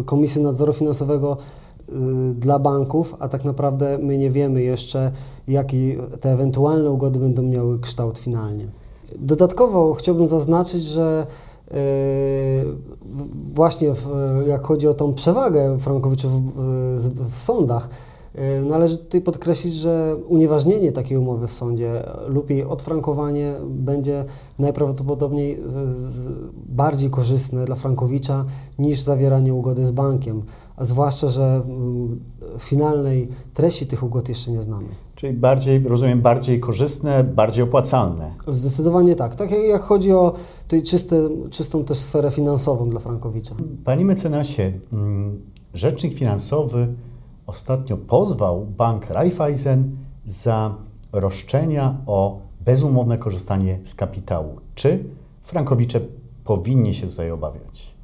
y, 0.00 0.04
Komisji 0.04 0.42
Nadzoru 0.42 0.72
Finansowego 0.72 1.36
y, 1.36 1.67
dla 2.34 2.58
banków, 2.58 3.14
a 3.18 3.28
tak 3.28 3.44
naprawdę 3.44 3.98
my 4.02 4.18
nie 4.18 4.30
wiemy 4.30 4.62
jeszcze, 4.62 5.12
jaki 5.48 5.96
te 6.20 6.32
ewentualne 6.32 6.90
ugody 6.90 7.18
będą 7.18 7.42
miały 7.42 7.78
kształt 7.78 8.18
finalnie. 8.18 8.66
Dodatkowo 9.18 9.94
chciałbym 9.94 10.28
zaznaczyć, 10.28 10.84
że 10.84 11.26
y, 11.68 11.72
w- 11.72 13.54
właśnie 13.54 13.94
w, 13.94 14.08
jak 14.48 14.66
chodzi 14.66 14.88
o 14.88 14.94
tą 14.94 15.14
przewagę 15.14 15.78
frankowiczów 15.78 16.32
y, 16.32 16.98
z- 16.98 17.08
w 17.08 17.38
sądach, 17.38 17.88
y, 18.34 18.64
należy 18.64 18.98
tutaj 18.98 19.20
podkreślić, 19.20 19.74
że 19.74 20.16
unieważnienie 20.28 20.92
takiej 20.92 21.18
umowy 21.18 21.46
w 21.46 21.52
sądzie 21.52 22.02
lub 22.28 22.50
jej 22.50 22.64
odfrankowanie 22.64 23.52
będzie 23.70 24.24
najprawdopodobniej 24.58 25.54
y, 25.54 25.60
bardziej 26.68 27.10
korzystne 27.10 27.64
dla 27.64 27.76
frankowicza 27.76 28.44
niż 28.78 29.00
zawieranie 29.00 29.54
ugody 29.54 29.86
z 29.86 29.90
bankiem, 29.90 30.42
a 30.78 30.84
zwłaszcza, 30.84 31.28
że 31.28 31.62
mm, 31.68 32.20
finalnej 32.58 33.28
treści 33.54 33.86
tych 33.86 34.02
ugód 34.02 34.28
jeszcze 34.28 34.50
nie 34.50 34.62
znamy. 34.62 34.86
Czyli 35.14 35.32
bardziej, 35.32 35.82
rozumiem, 35.88 36.20
bardziej 36.20 36.60
korzystne, 36.60 37.24
bardziej 37.24 37.64
opłacalne. 37.64 38.34
Zdecydowanie 38.48 39.14
tak. 39.14 39.34
Tak 39.34 39.50
jak- 39.50 39.82
chodzi 39.82 40.12
o 40.12 40.32
tutaj 40.62 40.82
czyste, 40.82 41.16
czystą 41.50 41.84
też 41.84 41.98
sferę 41.98 42.30
finansową 42.30 42.90
dla 42.90 43.00
Frankowicza. 43.00 43.54
Panie 43.84 44.04
mecenasie, 44.04 44.72
mm, 44.92 45.40
rzecznik 45.74 46.14
finansowy 46.14 46.88
ostatnio 47.46 47.96
pozwał 47.96 48.66
bank 48.66 49.10
Raiffeisen 49.10 49.96
za 50.26 50.74
roszczenia 51.12 51.96
o 52.06 52.38
bezumowne 52.64 53.18
korzystanie 53.18 53.78
z 53.84 53.94
kapitału. 53.94 54.56
Czy 54.74 55.04
frankowicze 55.42 56.00
powinni 56.44 56.94
się 56.94 57.06
tutaj 57.06 57.30
obawiać? 57.30 57.97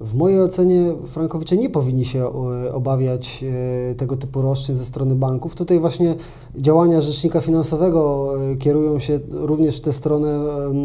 W 0.00 0.14
mojej 0.14 0.42
ocenie 0.42 0.94
frankowicze 1.06 1.56
nie 1.56 1.70
powinni 1.70 2.04
się 2.04 2.24
e, 2.24 2.74
obawiać 2.74 3.44
e, 3.90 3.94
tego 3.94 4.16
typu 4.16 4.42
roszczeń 4.42 4.76
ze 4.76 4.84
strony 4.84 5.14
banków. 5.14 5.54
Tutaj 5.54 5.80
właśnie 5.80 6.14
działania 6.56 7.00
rzecznika 7.00 7.40
finansowego 7.40 8.32
e, 8.52 8.56
kierują 8.56 8.98
się 8.98 9.20
również 9.30 9.78
w 9.78 9.80
tę 9.80 9.92
stronę 9.92 10.38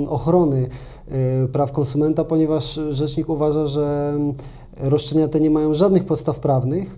ochrony 0.09 0.67
praw 1.51 1.71
konsumenta, 1.71 2.23
ponieważ 2.23 2.79
rzecznik 2.89 3.29
uważa, 3.29 3.67
że 3.67 4.17
roszczenia 4.79 5.27
te 5.27 5.39
nie 5.39 5.49
mają 5.49 5.73
żadnych 5.73 6.03
podstaw 6.03 6.39
prawnych 6.39 6.97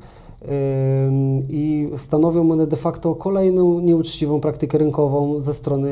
i 1.49 1.74
stanowią 1.97 2.51
one 2.51 2.67
de 2.67 2.77
facto 2.77 3.15
kolejną 3.15 3.79
nieuczciwą 3.79 4.41
praktykę 4.41 4.77
rynkową 4.77 5.39
ze 5.39 5.53
strony 5.53 5.89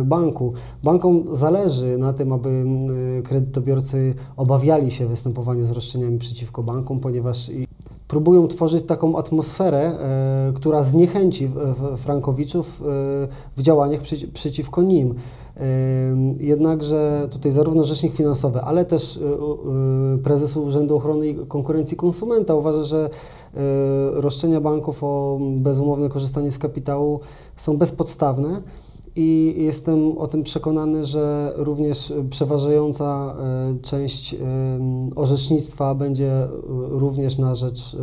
e, 0.00 0.04
banku. 0.04 0.52
Bankom 0.84 1.24
zależy 1.32 1.98
na 1.98 2.12
tym, 2.12 2.32
aby 2.32 2.64
e, 3.18 3.22
kredytobiorcy 3.22 4.14
obawiali 4.36 4.90
się 4.90 5.06
występowania 5.06 5.64
z 5.64 5.70
roszczeniami 5.70 6.18
przeciwko 6.18 6.62
bankom, 6.62 7.00
ponieważ 7.00 7.50
próbują 8.08 8.48
tworzyć 8.48 8.86
taką 8.86 9.16
atmosferę, 9.16 9.80
e, 9.80 10.52
która 10.54 10.84
zniechęci 10.84 11.50
frankowiczów 11.96 12.82
w 13.56 13.62
działaniach 13.62 14.00
przeci- 14.02 14.32
przeciwko 14.32 14.82
nim. 14.82 15.14
Jednakże 16.38 17.28
tutaj 17.30 17.52
zarówno 17.52 17.84
rzecznik 17.84 18.14
finansowy, 18.14 18.60
ale 18.60 18.84
też 18.84 19.20
prezes 20.24 20.56
Urzędu 20.56 20.96
Ochrony 20.96 21.34
Konkurencji 21.34 21.96
Konsumenta 21.96 22.54
uważa, 22.54 22.82
że 22.82 23.10
roszczenia 24.12 24.60
banków 24.60 25.04
o 25.04 25.38
bezumowne 25.40 26.08
korzystanie 26.08 26.50
z 26.50 26.58
kapitału 26.58 27.20
są 27.56 27.76
bezpodstawne 27.76 28.62
i 29.16 29.54
jestem 29.58 30.18
o 30.18 30.26
tym 30.26 30.42
przekonany, 30.42 31.04
że 31.04 31.52
również 31.56 32.12
przeważająca 32.30 33.34
y, 33.76 33.80
część 33.80 34.34
ym, 34.34 35.10
orzecznictwa 35.16 35.94
będzie 35.94 36.44
y, 36.44 36.48
również 36.88 37.38
na 37.38 37.54
rzecz, 37.54 37.94
y, 37.94 37.98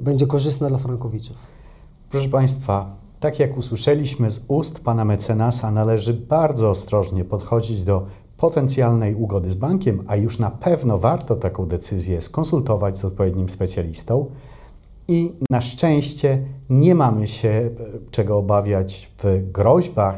będzie 0.00 0.26
korzystna 0.26 0.68
dla 0.68 0.78
frankowiczów. 0.78 1.36
Proszę 2.10 2.28
Państwa, 2.28 2.96
tak 3.20 3.38
jak 3.38 3.58
usłyszeliśmy 3.58 4.30
z 4.30 4.40
ust 4.48 4.80
pana 4.80 5.04
mecenasa, 5.04 5.70
należy 5.70 6.14
bardzo 6.14 6.70
ostrożnie 6.70 7.24
podchodzić 7.24 7.84
do 7.84 8.06
potencjalnej 8.42 9.14
ugody 9.14 9.50
z 9.50 9.54
bankiem, 9.54 10.04
a 10.06 10.16
już 10.16 10.38
na 10.38 10.50
pewno 10.50 10.98
warto 10.98 11.36
taką 11.36 11.66
decyzję 11.66 12.20
skonsultować 12.20 12.98
z 12.98 13.04
odpowiednim 13.04 13.48
specjalistą. 13.48 14.26
I 15.08 15.32
na 15.50 15.60
szczęście 15.60 16.44
nie 16.70 16.94
mamy 16.94 17.26
się 17.26 17.48
e, 17.48 17.70
czego 18.10 18.38
obawiać 18.38 19.12
w 19.18 19.50
groźbach 19.52 20.16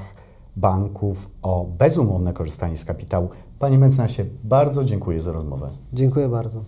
banków 0.57 1.31
o 1.43 1.67
bezumowne 1.79 2.33
korzystanie 2.33 2.77
z 2.77 2.85
kapitału. 2.85 3.29
Panie 3.59 3.79
mecenasie, 3.79 4.25
bardzo 4.45 4.85
dziękuję 4.85 5.21
za 5.21 5.33
rozmowę. 5.33 5.71
Dziękuję 5.93 6.29
bardzo. 6.29 6.61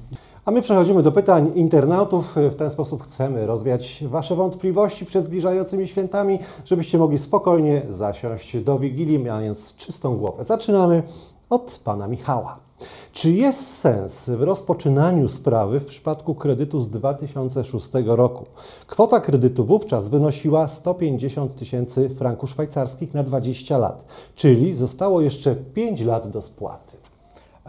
A 0.44 0.50
my 0.50 0.62
przechodzimy 0.62 1.02
do 1.02 1.12
pytań 1.12 1.52
internautów. 1.54 2.36
W 2.50 2.54
ten 2.54 2.70
sposób 2.70 3.02
chcemy 3.02 3.46
rozwiać 3.46 4.04
Wasze 4.08 4.36
wątpliwości 4.36 5.06
przed 5.06 5.24
zbliżającymi 5.24 5.88
świętami, 5.88 6.38
żebyście 6.64 6.98
mogli 6.98 7.18
spokojnie 7.18 7.82
zasiąść 7.88 8.56
do 8.56 8.78
Wigilii, 8.78 9.18
mając 9.18 9.74
czystą 9.74 10.16
głowę. 10.16 10.44
Zaczynamy 10.44 11.02
od 11.50 11.80
Pana 11.84 12.08
Michała. 12.08 12.58
Czy 13.12 13.30
jest 13.32 13.76
sens 13.76 14.28
w 14.30 14.42
rozpoczynaniu 14.42 15.28
sprawy 15.28 15.80
w 15.80 15.84
przypadku 15.84 16.34
kredytu 16.34 16.80
z 16.80 16.90
2006 16.90 17.90
roku? 18.04 18.46
Kwota 18.86 19.20
kredytu 19.20 19.64
wówczas 19.64 20.08
wynosiła 20.08 20.68
150 20.68 21.54
tysięcy 21.54 22.08
franków 22.08 22.50
szwajcarskich 22.50 23.14
na 23.14 23.22
20 23.22 23.78
lat, 23.78 24.04
czyli 24.34 24.74
zostało 24.74 25.20
jeszcze 25.20 25.56
5 25.56 26.00
lat 26.00 26.30
do 26.30 26.42
spłaty. 26.42 26.95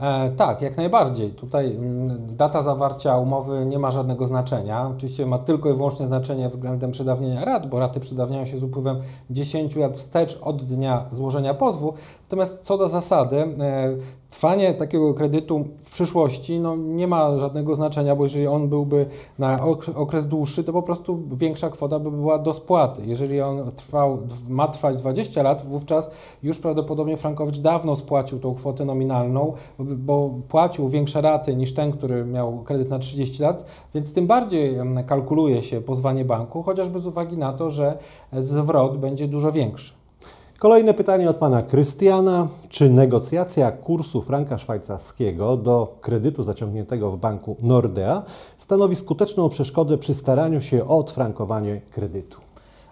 E, 0.01 0.29
tak, 0.29 0.61
jak 0.61 0.77
najbardziej. 0.77 1.29
Tutaj 1.29 1.75
mm, 1.75 2.35
data 2.35 2.61
zawarcia 2.61 3.17
umowy 3.17 3.65
nie 3.65 3.79
ma 3.79 3.91
żadnego 3.91 4.27
znaczenia. 4.27 4.91
Oczywiście 4.95 5.25
ma 5.25 5.39
tylko 5.39 5.69
i 5.69 5.73
wyłącznie 5.73 6.07
znaczenie 6.07 6.49
względem 6.49 6.91
przedawnienia 6.91 7.45
rat, 7.45 7.67
bo 7.67 7.79
raty 7.79 7.99
przedawniają 7.99 8.45
się 8.45 8.57
z 8.57 8.63
upływem 8.63 8.99
10 9.29 9.75
lat 9.75 9.97
wstecz 9.97 10.39
od 10.41 10.63
dnia 10.63 11.05
złożenia 11.11 11.53
pozwu. 11.53 11.93
Natomiast 12.23 12.63
co 12.63 12.77
do 12.77 12.87
zasady, 12.87 13.37
e, 13.37 13.95
trwanie 14.29 14.73
takiego 14.73 15.13
kredytu 15.13 15.65
w 15.83 15.91
przyszłości 15.91 16.59
no, 16.59 16.75
nie 16.75 17.07
ma 17.07 17.37
żadnego 17.37 17.75
znaczenia, 17.75 18.15
bo 18.15 18.23
jeżeli 18.23 18.47
on 18.47 18.69
byłby 18.69 19.05
na 19.39 19.59
ok- 19.59 19.91
okres 19.95 20.27
dłuższy, 20.27 20.63
to 20.63 20.73
po 20.73 20.81
prostu 20.81 21.19
większa 21.31 21.69
kwota 21.69 21.99
by 21.99 22.11
była 22.11 22.39
do 22.39 22.53
spłaty. 22.53 23.01
Jeżeli 23.05 23.41
on 23.41 23.71
trwał, 23.71 24.19
ma 24.49 24.67
trwać 24.67 24.97
20 24.97 25.43
lat, 25.43 25.65
wówczas 25.65 26.11
już 26.43 26.59
prawdopodobnie 26.59 27.17
Frankowicz 27.17 27.59
dawno 27.59 27.95
spłacił 27.95 28.39
tą 28.39 28.55
kwotę 28.55 28.85
nominalną, 28.85 29.53
bo, 29.79 30.29
płacił 30.47 30.89
większe 30.89 31.21
raty 31.21 31.55
niż 31.55 31.73
ten, 31.73 31.91
który 31.91 32.25
miał 32.25 32.63
kredyt 32.63 32.89
na 32.89 32.99
30 32.99 33.43
lat, 33.43 33.65
więc 33.93 34.13
tym 34.13 34.27
bardziej 34.27 34.75
kalkuluje 35.05 35.61
się 35.61 35.81
pozwanie 35.81 36.25
banku, 36.25 36.63
chociażby 36.63 36.99
z 36.99 37.07
uwagi 37.07 37.37
na 37.37 37.53
to, 37.53 37.69
że 37.69 37.97
zwrot 38.33 38.97
będzie 38.97 39.27
dużo 39.27 39.51
większy. 39.51 40.06
Kolejne 40.59 40.93
pytanie 40.93 41.29
od 41.29 41.37
pana 41.37 41.61
Krystiana. 41.61 42.47
Czy 42.69 42.89
negocjacja 42.89 43.71
kursu 43.71 44.21
franka 44.21 44.57
szwajcarskiego 44.57 45.57
do 45.57 45.97
kredytu 46.01 46.43
zaciągniętego 46.43 47.11
w 47.11 47.17
banku 47.17 47.57
Nordea 47.61 48.23
stanowi 48.57 48.95
skuteczną 48.95 49.49
przeszkodę 49.49 49.97
przy 49.97 50.13
staraniu 50.13 50.61
się 50.61 50.87
o 50.87 50.97
odfrankowanie 50.97 51.81
kredytu? 51.91 52.37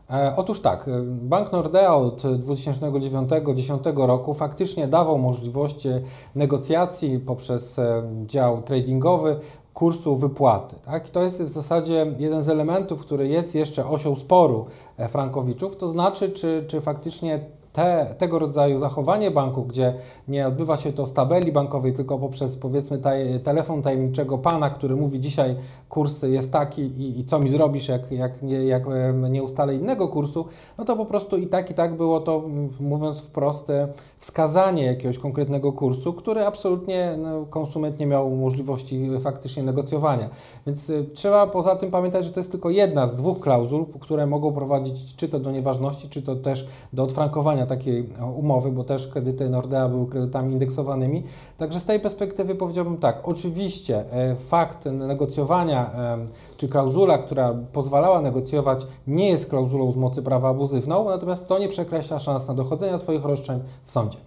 E, 0.09 0.33
Otóż 0.35 0.59
tak, 0.59 0.87
e, 0.87 1.01
Bank 1.03 1.51
Nordea 1.51 1.95
od 1.95 2.21
2009-2010 2.21 4.05
roku 4.07 4.33
faktycznie 4.33 4.87
dawał 4.87 5.17
możliwość 5.17 5.85
e, 5.85 6.01
negocjacji 6.35 7.19
poprzez 7.19 7.79
dział 8.25 8.61
tradingowy 8.61 9.39
kursu 9.75 10.15
wypłaty. 10.15 10.75
Tak? 10.85 11.07
I 11.07 11.11
to 11.11 11.23
jest 11.23 11.43
w 11.43 11.47
zasadzie 11.47 12.13
jeden 12.17 12.43
z 12.43 12.49
elementów, 12.49 13.01
który 13.01 13.27
jest 13.27 13.55
jeszcze 13.55 13.87
osią 13.87 14.15
sporu 14.15 14.65
e, 14.97 15.07
frankowiczów, 15.07 15.77
to 15.77 15.87
znaczy, 15.87 16.29
czy, 16.29 16.65
czy 16.67 16.81
faktycznie 16.81 17.45
te, 17.75 18.15
tego 18.17 18.39
rodzaju 18.39 18.77
zachowanie 18.77 19.31
banku, 19.31 19.63
gdzie 19.63 19.93
nie 20.27 20.47
odbywa 20.47 20.77
się 20.77 20.93
to 20.93 21.05
z 21.05 21.13
tabeli 21.13 21.51
bankowej, 21.51 21.93
tylko 21.93 22.19
poprzez 22.19 22.57
powiedzmy 22.57 22.97
taj, 22.97 23.39
telefon 23.39 23.81
tajemniczego 23.81 24.37
pana, 24.37 24.69
który 24.69 24.95
mówi 24.95 25.19
dzisiaj 25.19 25.55
kurs 25.89 26.23
jest 26.23 26.51
taki 26.51 26.81
i, 26.81 27.19
i 27.19 27.25
co 27.25 27.39
mi 27.39 27.49
zrobisz, 27.49 27.87
jak, 27.87 28.11
jak, 28.11 28.41
nie, 28.41 28.65
jak 28.65 28.83
nie 29.29 29.43
ustalę 29.43 29.75
innego 29.75 30.07
kursu, 30.07 30.45
no 30.77 30.85
to 30.85 30.95
po 30.95 31.05
prostu 31.05 31.37
i 31.37 31.47
tak, 31.47 31.71
i 31.71 31.73
tak 31.73 31.97
było 31.97 32.19
to, 32.19 32.43
mówiąc 32.79 33.21
wprost, 33.21 33.69
e, 33.69 33.87
wskazanie 34.17 34.85
jakiegoś 34.85 35.19
konkretnego 35.19 35.73
kursu, 35.73 36.13
który 36.13 36.45
absolutnie 36.45 37.15
no, 37.17 37.45
konsument 37.45 37.99
nie 37.99 38.05
miał 38.05 38.29
możliwości 38.29 39.09
e, 39.15 39.19
faktycznie 39.19 39.63
negocjowania. 39.63 40.29
Więc 40.65 40.89
y, 40.89 41.05
trzeba 41.13 41.47
poza 41.47 41.75
tym 41.75 41.91
pamiętać, 41.91 42.25
że 42.25 42.31
to 42.31 42.39
jest 42.39 42.51
tylko 42.51 42.69
jedna 42.69 43.07
z 43.07 43.15
dwóch 43.15 43.39
klauzul, 43.39 43.85
które 43.99 44.27
mogą 44.27 44.53
prowadzić 44.53 45.15
czy 45.15 45.29
to 45.29 45.39
do 45.39 45.51
nieważności, 45.51 46.09
czy 46.09 46.21
to 46.21 46.35
też 46.35 46.67
do 46.93 47.03
odfrankowania 47.03 47.64
takiej 47.65 48.09
e, 48.19 48.25
umowy, 48.25 48.71
bo 48.71 48.83
też 48.83 49.07
kredyty 49.07 49.49
Nordea 49.49 49.89
były 49.89 50.07
kredytami 50.07 50.53
indeksowanymi. 50.53 51.23
Także 51.57 51.79
z 51.79 51.85
tej 51.85 51.99
perspektywy 51.99 52.55
powiedziałbym 52.55 52.97
tak, 52.97 53.27
oczywiście 53.27 54.11
e, 54.11 54.35
fakt 54.35 54.85
negocjowania 54.85 55.91
e, 55.93 56.17
czy 56.57 56.67
klauzula, 56.67 57.17
która 57.17 57.55
pozwalała 57.73 58.21
negocjować, 58.21 58.87
nie 59.07 59.29
jest 59.29 59.49
klauzulą 59.49 59.91
z 59.91 59.95
mocy 59.95 60.21
prawa 60.21 60.49
abuzywną, 60.49 61.05
natomiast 61.05 61.47
to 61.47 61.59
nie 61.59 61.69
przekreśla 61.69 62.19
szans 62.19 62.47
na 62.47 62.53
dochodzenia 62.53 62.97
swoich 62.97 63.25
roszczeń 63.25 63.59
w 63.83 63.91
sądzie. 63.91 64.17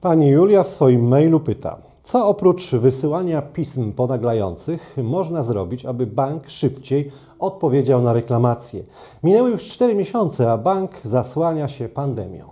Pani 0.00 0.28
Julia 0.28 0.62
w 0.62 0.68
swoim 0.68 1.08
mailu 1.08 1.40
pyta, 1.40 1.76
co 2.02 2.28
oprócz 2.28 2.70
wysyłania 2.70 3.42
pism 3.42 3.92
ponaglających 3.92 4.96
można 5.02 5.42
zrobić, 5.42 5.84
aby 5.84 6.06
bank 6.06 6.48
szybciej 6.48 7.10
odpowiedział 7.42 8.02
na 8.02 8.12
reklamacje? 8.12 8.82
Minęły 9.22 9.50
już 9.50 9.68
4 9.68 9.94
miesiące, 9.94 10.52
a 10.52 10.58
bank 10.58 10.90
zasłania 11.04 11.68
się 11.68 11.88
pandemią. 11.88 12.44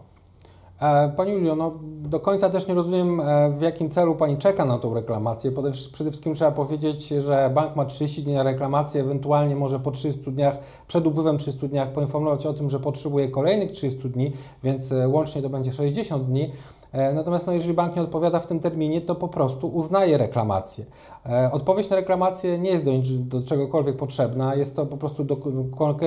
E, 0.80 1.08
Pani 1.16 1.32
Julio, 1.32 1.56
no 1.56 1.72
do 1.82 2.20
końca 2.20 2.50
też 2.50 2.68
nie 2.68 2.74
rozumiem, 2.74 3.20
e, 3.20 3.50
w 3.50 3.60
jakim 3.60 3.90
celu 3.90 4.14
Pani 4.14 4.36
czeka 4.36 4.64
na 4.64 4.78
tą 4.78 4.94
reklamację. 4.94 5.52
Przede 5.52 5.70
przede 5.92 6.10
wszystkim 6.10 6.34
trzeba 6.34 6.50
powiedzieć, 6.50 7.08
że 7.08 7.50
bank 7.54 7.76
ma 7.76 7.84
30 7.84 8.22
dni 8.22 8.34
na 8.34 8.42
reklamację, 8.42 9.00
ewentualnie 9.00 9.56
może 9.56 9.80
po 9.80 9.90
30 9.90 10.32
dniach, 10.32 10.58
przed 10.86 11.06
upływem 11.06 11.38
30 11.38 11.68
dniach 11.68 11.92
poinformować 11.92 12.46
o 12.46 12.52
tym, 12.52 12.68
że 12.68 12.80
potrzebuje 12.80 13.28
kolejnych 13.28 13.72
30 13.72 14.10
dni, 14.10 14.32
więc 14.62 14.92
e, 14.92 15.08
łącznie 15.08 15.42
to 15.42 15.48
będzie 15.50 15.72
60 15.72 16.24
dni. 16.24 16.50
E, 16.92 17.14
Natomiast 17.14 17.46
no, 17.46 17.52
jeżeli 17.52 17.74
bank 17.74 17.96
nie 17.96 18.02
odpowiada 18.02 18.40
w 18.40 18.46
tym 18.46 18.60
terminie, 18.60 19.00
to 19.00 19.14
po 19.14 19.28
prostu 19.28 19.68
uznaje 19.68 20.18
reklamację. 20.18 20.84
E, 21.26 21.52
Odpowiedź 21.52 21.90
na 21.90 21.96
reklamację 21.96 22.58
nie 22.58 22.70
jest 22.70 22.84
do, 22.84 22.92
do 23.18 23.42
czegokolwiek 23.42 23.96
potrzebna, 23.96 24.54
jest 24.54 24.76
to 24.76 24.86
po 24.86 24.96
prostu 24.96 25.26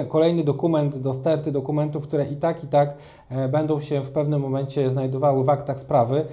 kolejny 0.10 0.44
dokument 0.44 0.98
do 0.98 1.14
sterty 1.14 1.52
dokumentów, 1.52 2.08
które 2.08 2.26
i 2.26 2.36
tak, 2.36 2.64
i 2.64 2.68
tak 2.68 2.98
e, 3.30 3.50
będą 3.50 3.80
się 3.80 4.02
w 4.02 4.10
pewnym 4.12 4.42
momencie 4.42 4.92
znajdowały 4.92 5.44
w 5.44 5.50
aktach 5.50 5.80
sprawy. 5.80 6.26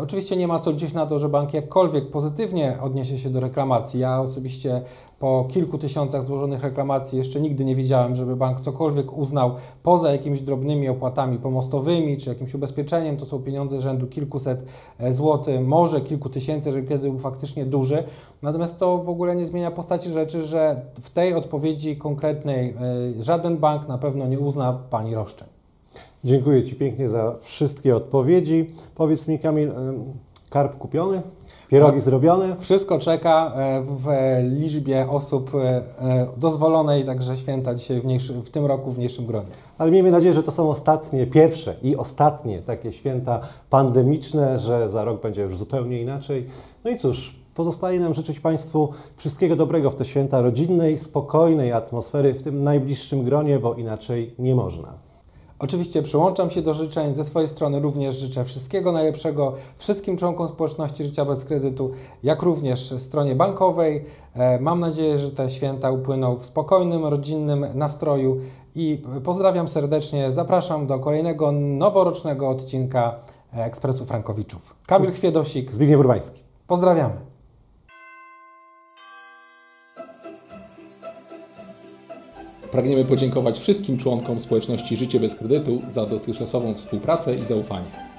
Oczywiście 0.00 0.36
nie 0.36 0.48
ma 0.48 0.58
co 0.58 0.72
gdzieś 0.72 0.92
na 0.92 1.06
to, 1.06 1.18
że 1.18 1.28
bank 1.28 1.54
jakkolwiek 1.54 2.10
pozytywnie 2.10 2.78
odniesie 2.82 3.18
się 3.18 3.30
do 3.30 3.40
reklamacji. 3.40 4.00
Ja 4.00 4.20
osobiście 4.20 4.82
po 5.18 5.46
kilku 5.48 5.78
tysiącach 5.78 6.22
złożonych 6.22 6.62
reklamacji 6.62 7.18
jeszcze 7.18 7.40
nigdy 7.40 7.64
nie 7.64 7.74
widziałem, 7.74 8.14
żeby 8.14 8.36
bank 8.36 8.60
cokolwiek 8.60 9.12
uznał 9.12 9.54
poza 9.82 10.12
jakimiś 10.12 10.42
drobnymi 10.42 10.88
opłatami 10.88 11.38
pomostowymi 11.38 12.16
czy 12.16 12.28
jakimś 12.28 12.54
ubezpieczeniem. 12.54 13.16
To 13.16 13.26
są 13.26 13.38
pieniądze 13.38 13.80
rzędu 13.80 13.89
rzędu 13.90 14.06
kilkuset 14.06 14.64
e, 14.98 15.12
złotych, 15.12 15.60
może 15.60 16.00
kilku 16.00 16.28
tysięcy, 16.28 16.68
jeżeli 16.68 16.86
kredyt 16.86 17.10
był 17.10 17.18
faktycznie 17.18 17.66
duży. 17.66 18.04
Natomiast 18.42 18.78
to 18.78 18.98
w 18.98 19.08
ogóle 19.08 19.36
nie 19.36 19.44
zmienia 19.44 19.70
postaci 19.70 20.10
rzeczy, 20.10 20.42
że 20.42 20.82
w 21.00 21.10
tej 21.10 21.34
odpowiedzi 21.34 21.96
konkretnej 21.96 22.70
e, 23.18 23.22
żaden 23.22 23.56
bank 23.56 23.88
na 23.88 23.98
pewno 23.98 24.26
nie 24.26 24.38
uzna 24.38 24.72
Pani 24.90 25.14
roszczeń. 25.14 25.48
Dziękuję 26.24 26.64
Ci 26.64 26.74
pięknie 26.74 27.08
za 27.08 27.34
wszystkie 27.40 27.96
odpowiedzi. 27.96 28.66
Powiedz 28.94 29.28
mi, 29.28 29.38
Kamil, 29.38 29.72
karp 30.50 30.78
kupiony? 30.78 31.22
Pierogi 31.70 31.92
Tak. 31.92 32.02
zrobione? 32.02 32.56
Wszystko 32.60 32.98
czeka 32.98 33.52
e, 33.54 33.82
w 33.82 34.08
liczbie 34.60 35.08
osób 35.10 35.54
e, 35.54 35.58
e, 35.58 36.26
dozwolonej, 36.36 37.04
także 37.04 37.36
święta 37.36 37.74
dzisiaj 37.74 38.00
w, 38.00 38.04
mniejszy, 38.04 38.32
w 38.32 38.50
tym 38.50 38.66
roku 38.66 38.90
w 38.90 38.98
mniejszym 38.98 39.26
gronie. 39.26 39.48
Ale 39.78 39.90
miejmy 39.90 40.10
nadzieję, 40.10 40.34
że 40.34 40.42
to 40.42 40.50
są 40.50 40.70
ostatnie, 40.70 41.26
pierwsze 41.26 41.74
i 41.82 41.96
ostatnie 41.96 42.62
takie 42.62 42.92
święta 42.92 43.40
pandemiczne, 43.70 44.58
że 44.58 44.90
za 44.90 45.04
rok 45.04 45.22
będzie 45.22 45.42
już 45.42 45.56
zupełnie 45.56 46.02
inaczej. 46.02 46.46
No 46.84 46.90
i 46.90 46.98
cóż, 46.98 47.36
pozostaje 47.54 48.00
nam 48.00 48.14
życzyć 48.14 48.40
Państwu 48.40 48.88
wszystkiego 49.16 49.56
dobrego 49.56 49.90
w 49.90 49.96
te 49.96 50.04
święta 50.04 50.40
rodzinnej, 50.40 50.98
spokojnej 50.98 51.72
atmosfery 51.72 52.34
w 52.34 52.42
tym 52.42 52.62
najbliższym 52.62 53.24
gronie, 53.24 53.58
bo 53.58 53.74
inaczej 53.74 54.34
nie 54.38 54.54
można. 54.54 55.09
Oczywiście 55.62 56.02
przyłączam 56.02 56.50
się 56.50 56.62
do 56.62 56.74
życzeń. 56.74 57.14
Ze 57.14 57.24
swojej 57.24 57.48
strony 57.48 57.80
również 57.80 58.16
życzę 58.16 58.44
wszystkiego 58.44 58.92
najlepszego 58.92 59.52
wszystkim 59.76 60.16
członkom 60.16 60.48
społeczności 60.48 61.04
Życia 61.04 61.24
bez 61.24 61.44
kredytu, 61.44 61.90
jak 62.22 62.42
również 62.42 62.94
stronie 62.98 63.34
bankowej. 63.34 64.04
E, 64.34 64.60
Mam 64.60 64.80
nadzieję, 64.80 65.18
że 65.18 65.30
te 65.30 65.50
święta 65.50 65.90
upłyną 65.90 66.36
w 66.38 66.46
spokojnym, 66.46 67.06
rodzinnym 67.06 67.66
nastroju 67.74 68.36
i 68.74 69.02
pozdrawiam 69.24 69.68
serdecznie. 69.68 70.32
Zapraszam 70.32 70.86
do 70.86 70.98
kolejnego 70.98 71.52
noworocznego 71.52 72.48
odcinka 72.48 73.14
Ekspresu 73.52 74.04
Frankowiczów. 74.04 74.74
Kamil 74.86 75.12
Chwiedosik, 75.12 75.72
Zbigniew 75.72 76.00
Urbański. 76.00 76.42
pozdrawiamy. 76.66 77.29
Pragniemy 82.72 83.04
podziękować 83.04 83.58
wszystkim 83.58 83.98
członkom 83.98 84.40
społeczności 84.40 84.96
Życie 84.96 85.20
bez 85.20 85.34
kredytu 85.34 85.82
za 85.90 86.06
dotychczasową 86.06 86.74
współpracę 86.74 87.36
i 87.36 87.44
zaufanie. 87.44 88.10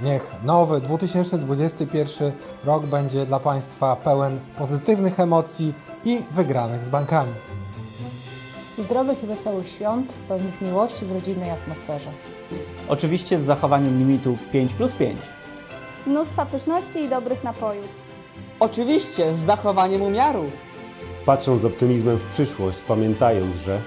Niech 0.00 0.34
nowy 0.44 0.80
2021 0.80 2.32
rok 2.64 2.86
będzie 2.86 3.26
dla 3.26 3.40
Państwa 3.40 3.96
pełen 3.96 4.38
pozytywnych 4.58 5.20
emocji 5.20 5.72
i 6.04 6.18
wygranych 6.30 6.84
z 6.84 6.88
bankami. 6.88 7.32
Zdrowych 8.78 9.24
i 9.24 9.26
wesołych 9.26 9.68
świąt, 9.68 10.12
pełnych 10.28 10.60
miłości 10.60 11.04
w 11.04 11.12
rodzinnej 11.12 11.50
atmosferze. 11.50 12.10
Oczywiście 12.88 13.38
z 13.38 13.42
zachowaniem 13.42 13.98
limitu 13.98 14.38
5 14.52 14.72
plus 14.72 14.92
5. 14.92 15.18
mnóstwa 16.06 16.46
pyszności 16.46 16.98
i 16.98 17.08
dobrych 17.08 17.44
napojów. 17.44 17.88
Oczywiście 18.60 19.34
z 19.34 19.38
zachowaniem 19.38 20.02
umiaru. 20.02 20.44
Patrząc 21.26 21.60
z 21.60 21.64
optymizmem 21.64 22.18
w 22.18 22.24
przyszłość, 22.24 22.78
pamiętając, 22.88 23.56
że 23.56 23.80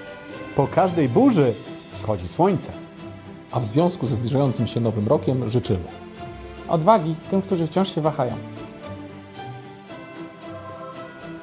Po 0.56 0.66
każdej 0.66 1.08
burzy 1.08 1.54
wschodzi 1.90 2.28
słońce. 2.28 2.72
A 3.50 3.60
w 3.60 3.64
związku 3.64 4.06
ze 4.06 4.16
zbliżającym 4.16 4.66
się 4.66 4.80
nowym 4.80 5.08
rokiem 5.08 5.48
życzymy 5.48 5.84
Odwagi 6.68 7.14
tym, 7.30 7.42
którzy 7.42 7.66
wciąż 7.66 7.94
się 7.94 8.00
wahają. 8.00 8.34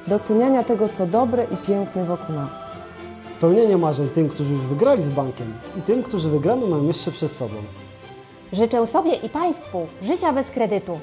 Doceniania 0.06 0.64
tego, 0.64 0.88
co 0.88 1.06
dobre 1.06 1.44
i 1.44 1.56
piękne 1.56 2.04
wokół 2.04 2.34
nas. 2.36 2.52
Spełnienia 3.30 3.78
marzeń 3.78 4.08
tym, 4.08 4.28
którzy 4.28 4.52
już 4.52 4.62
wygrali 4.62 5.02
z 5.02 5.10
bankiem 5.10 5.54
i 5.78 5.82
tym, 5.82 6.02
którzy 6.02 6.30
wygraną 6.30 6.66
mają 6.66 6.86
jeszcze 6.86 7.10
przed 7.10 7.32
sobą. 7.32 7.54
Życzę 8.52 8.86
sobie 8.86 9.14
i 9.14 9.28
Państwu 9.28 9.86
życia 10.02 10.32
bez 10.32 10.50
kredytu. 10.50 10.98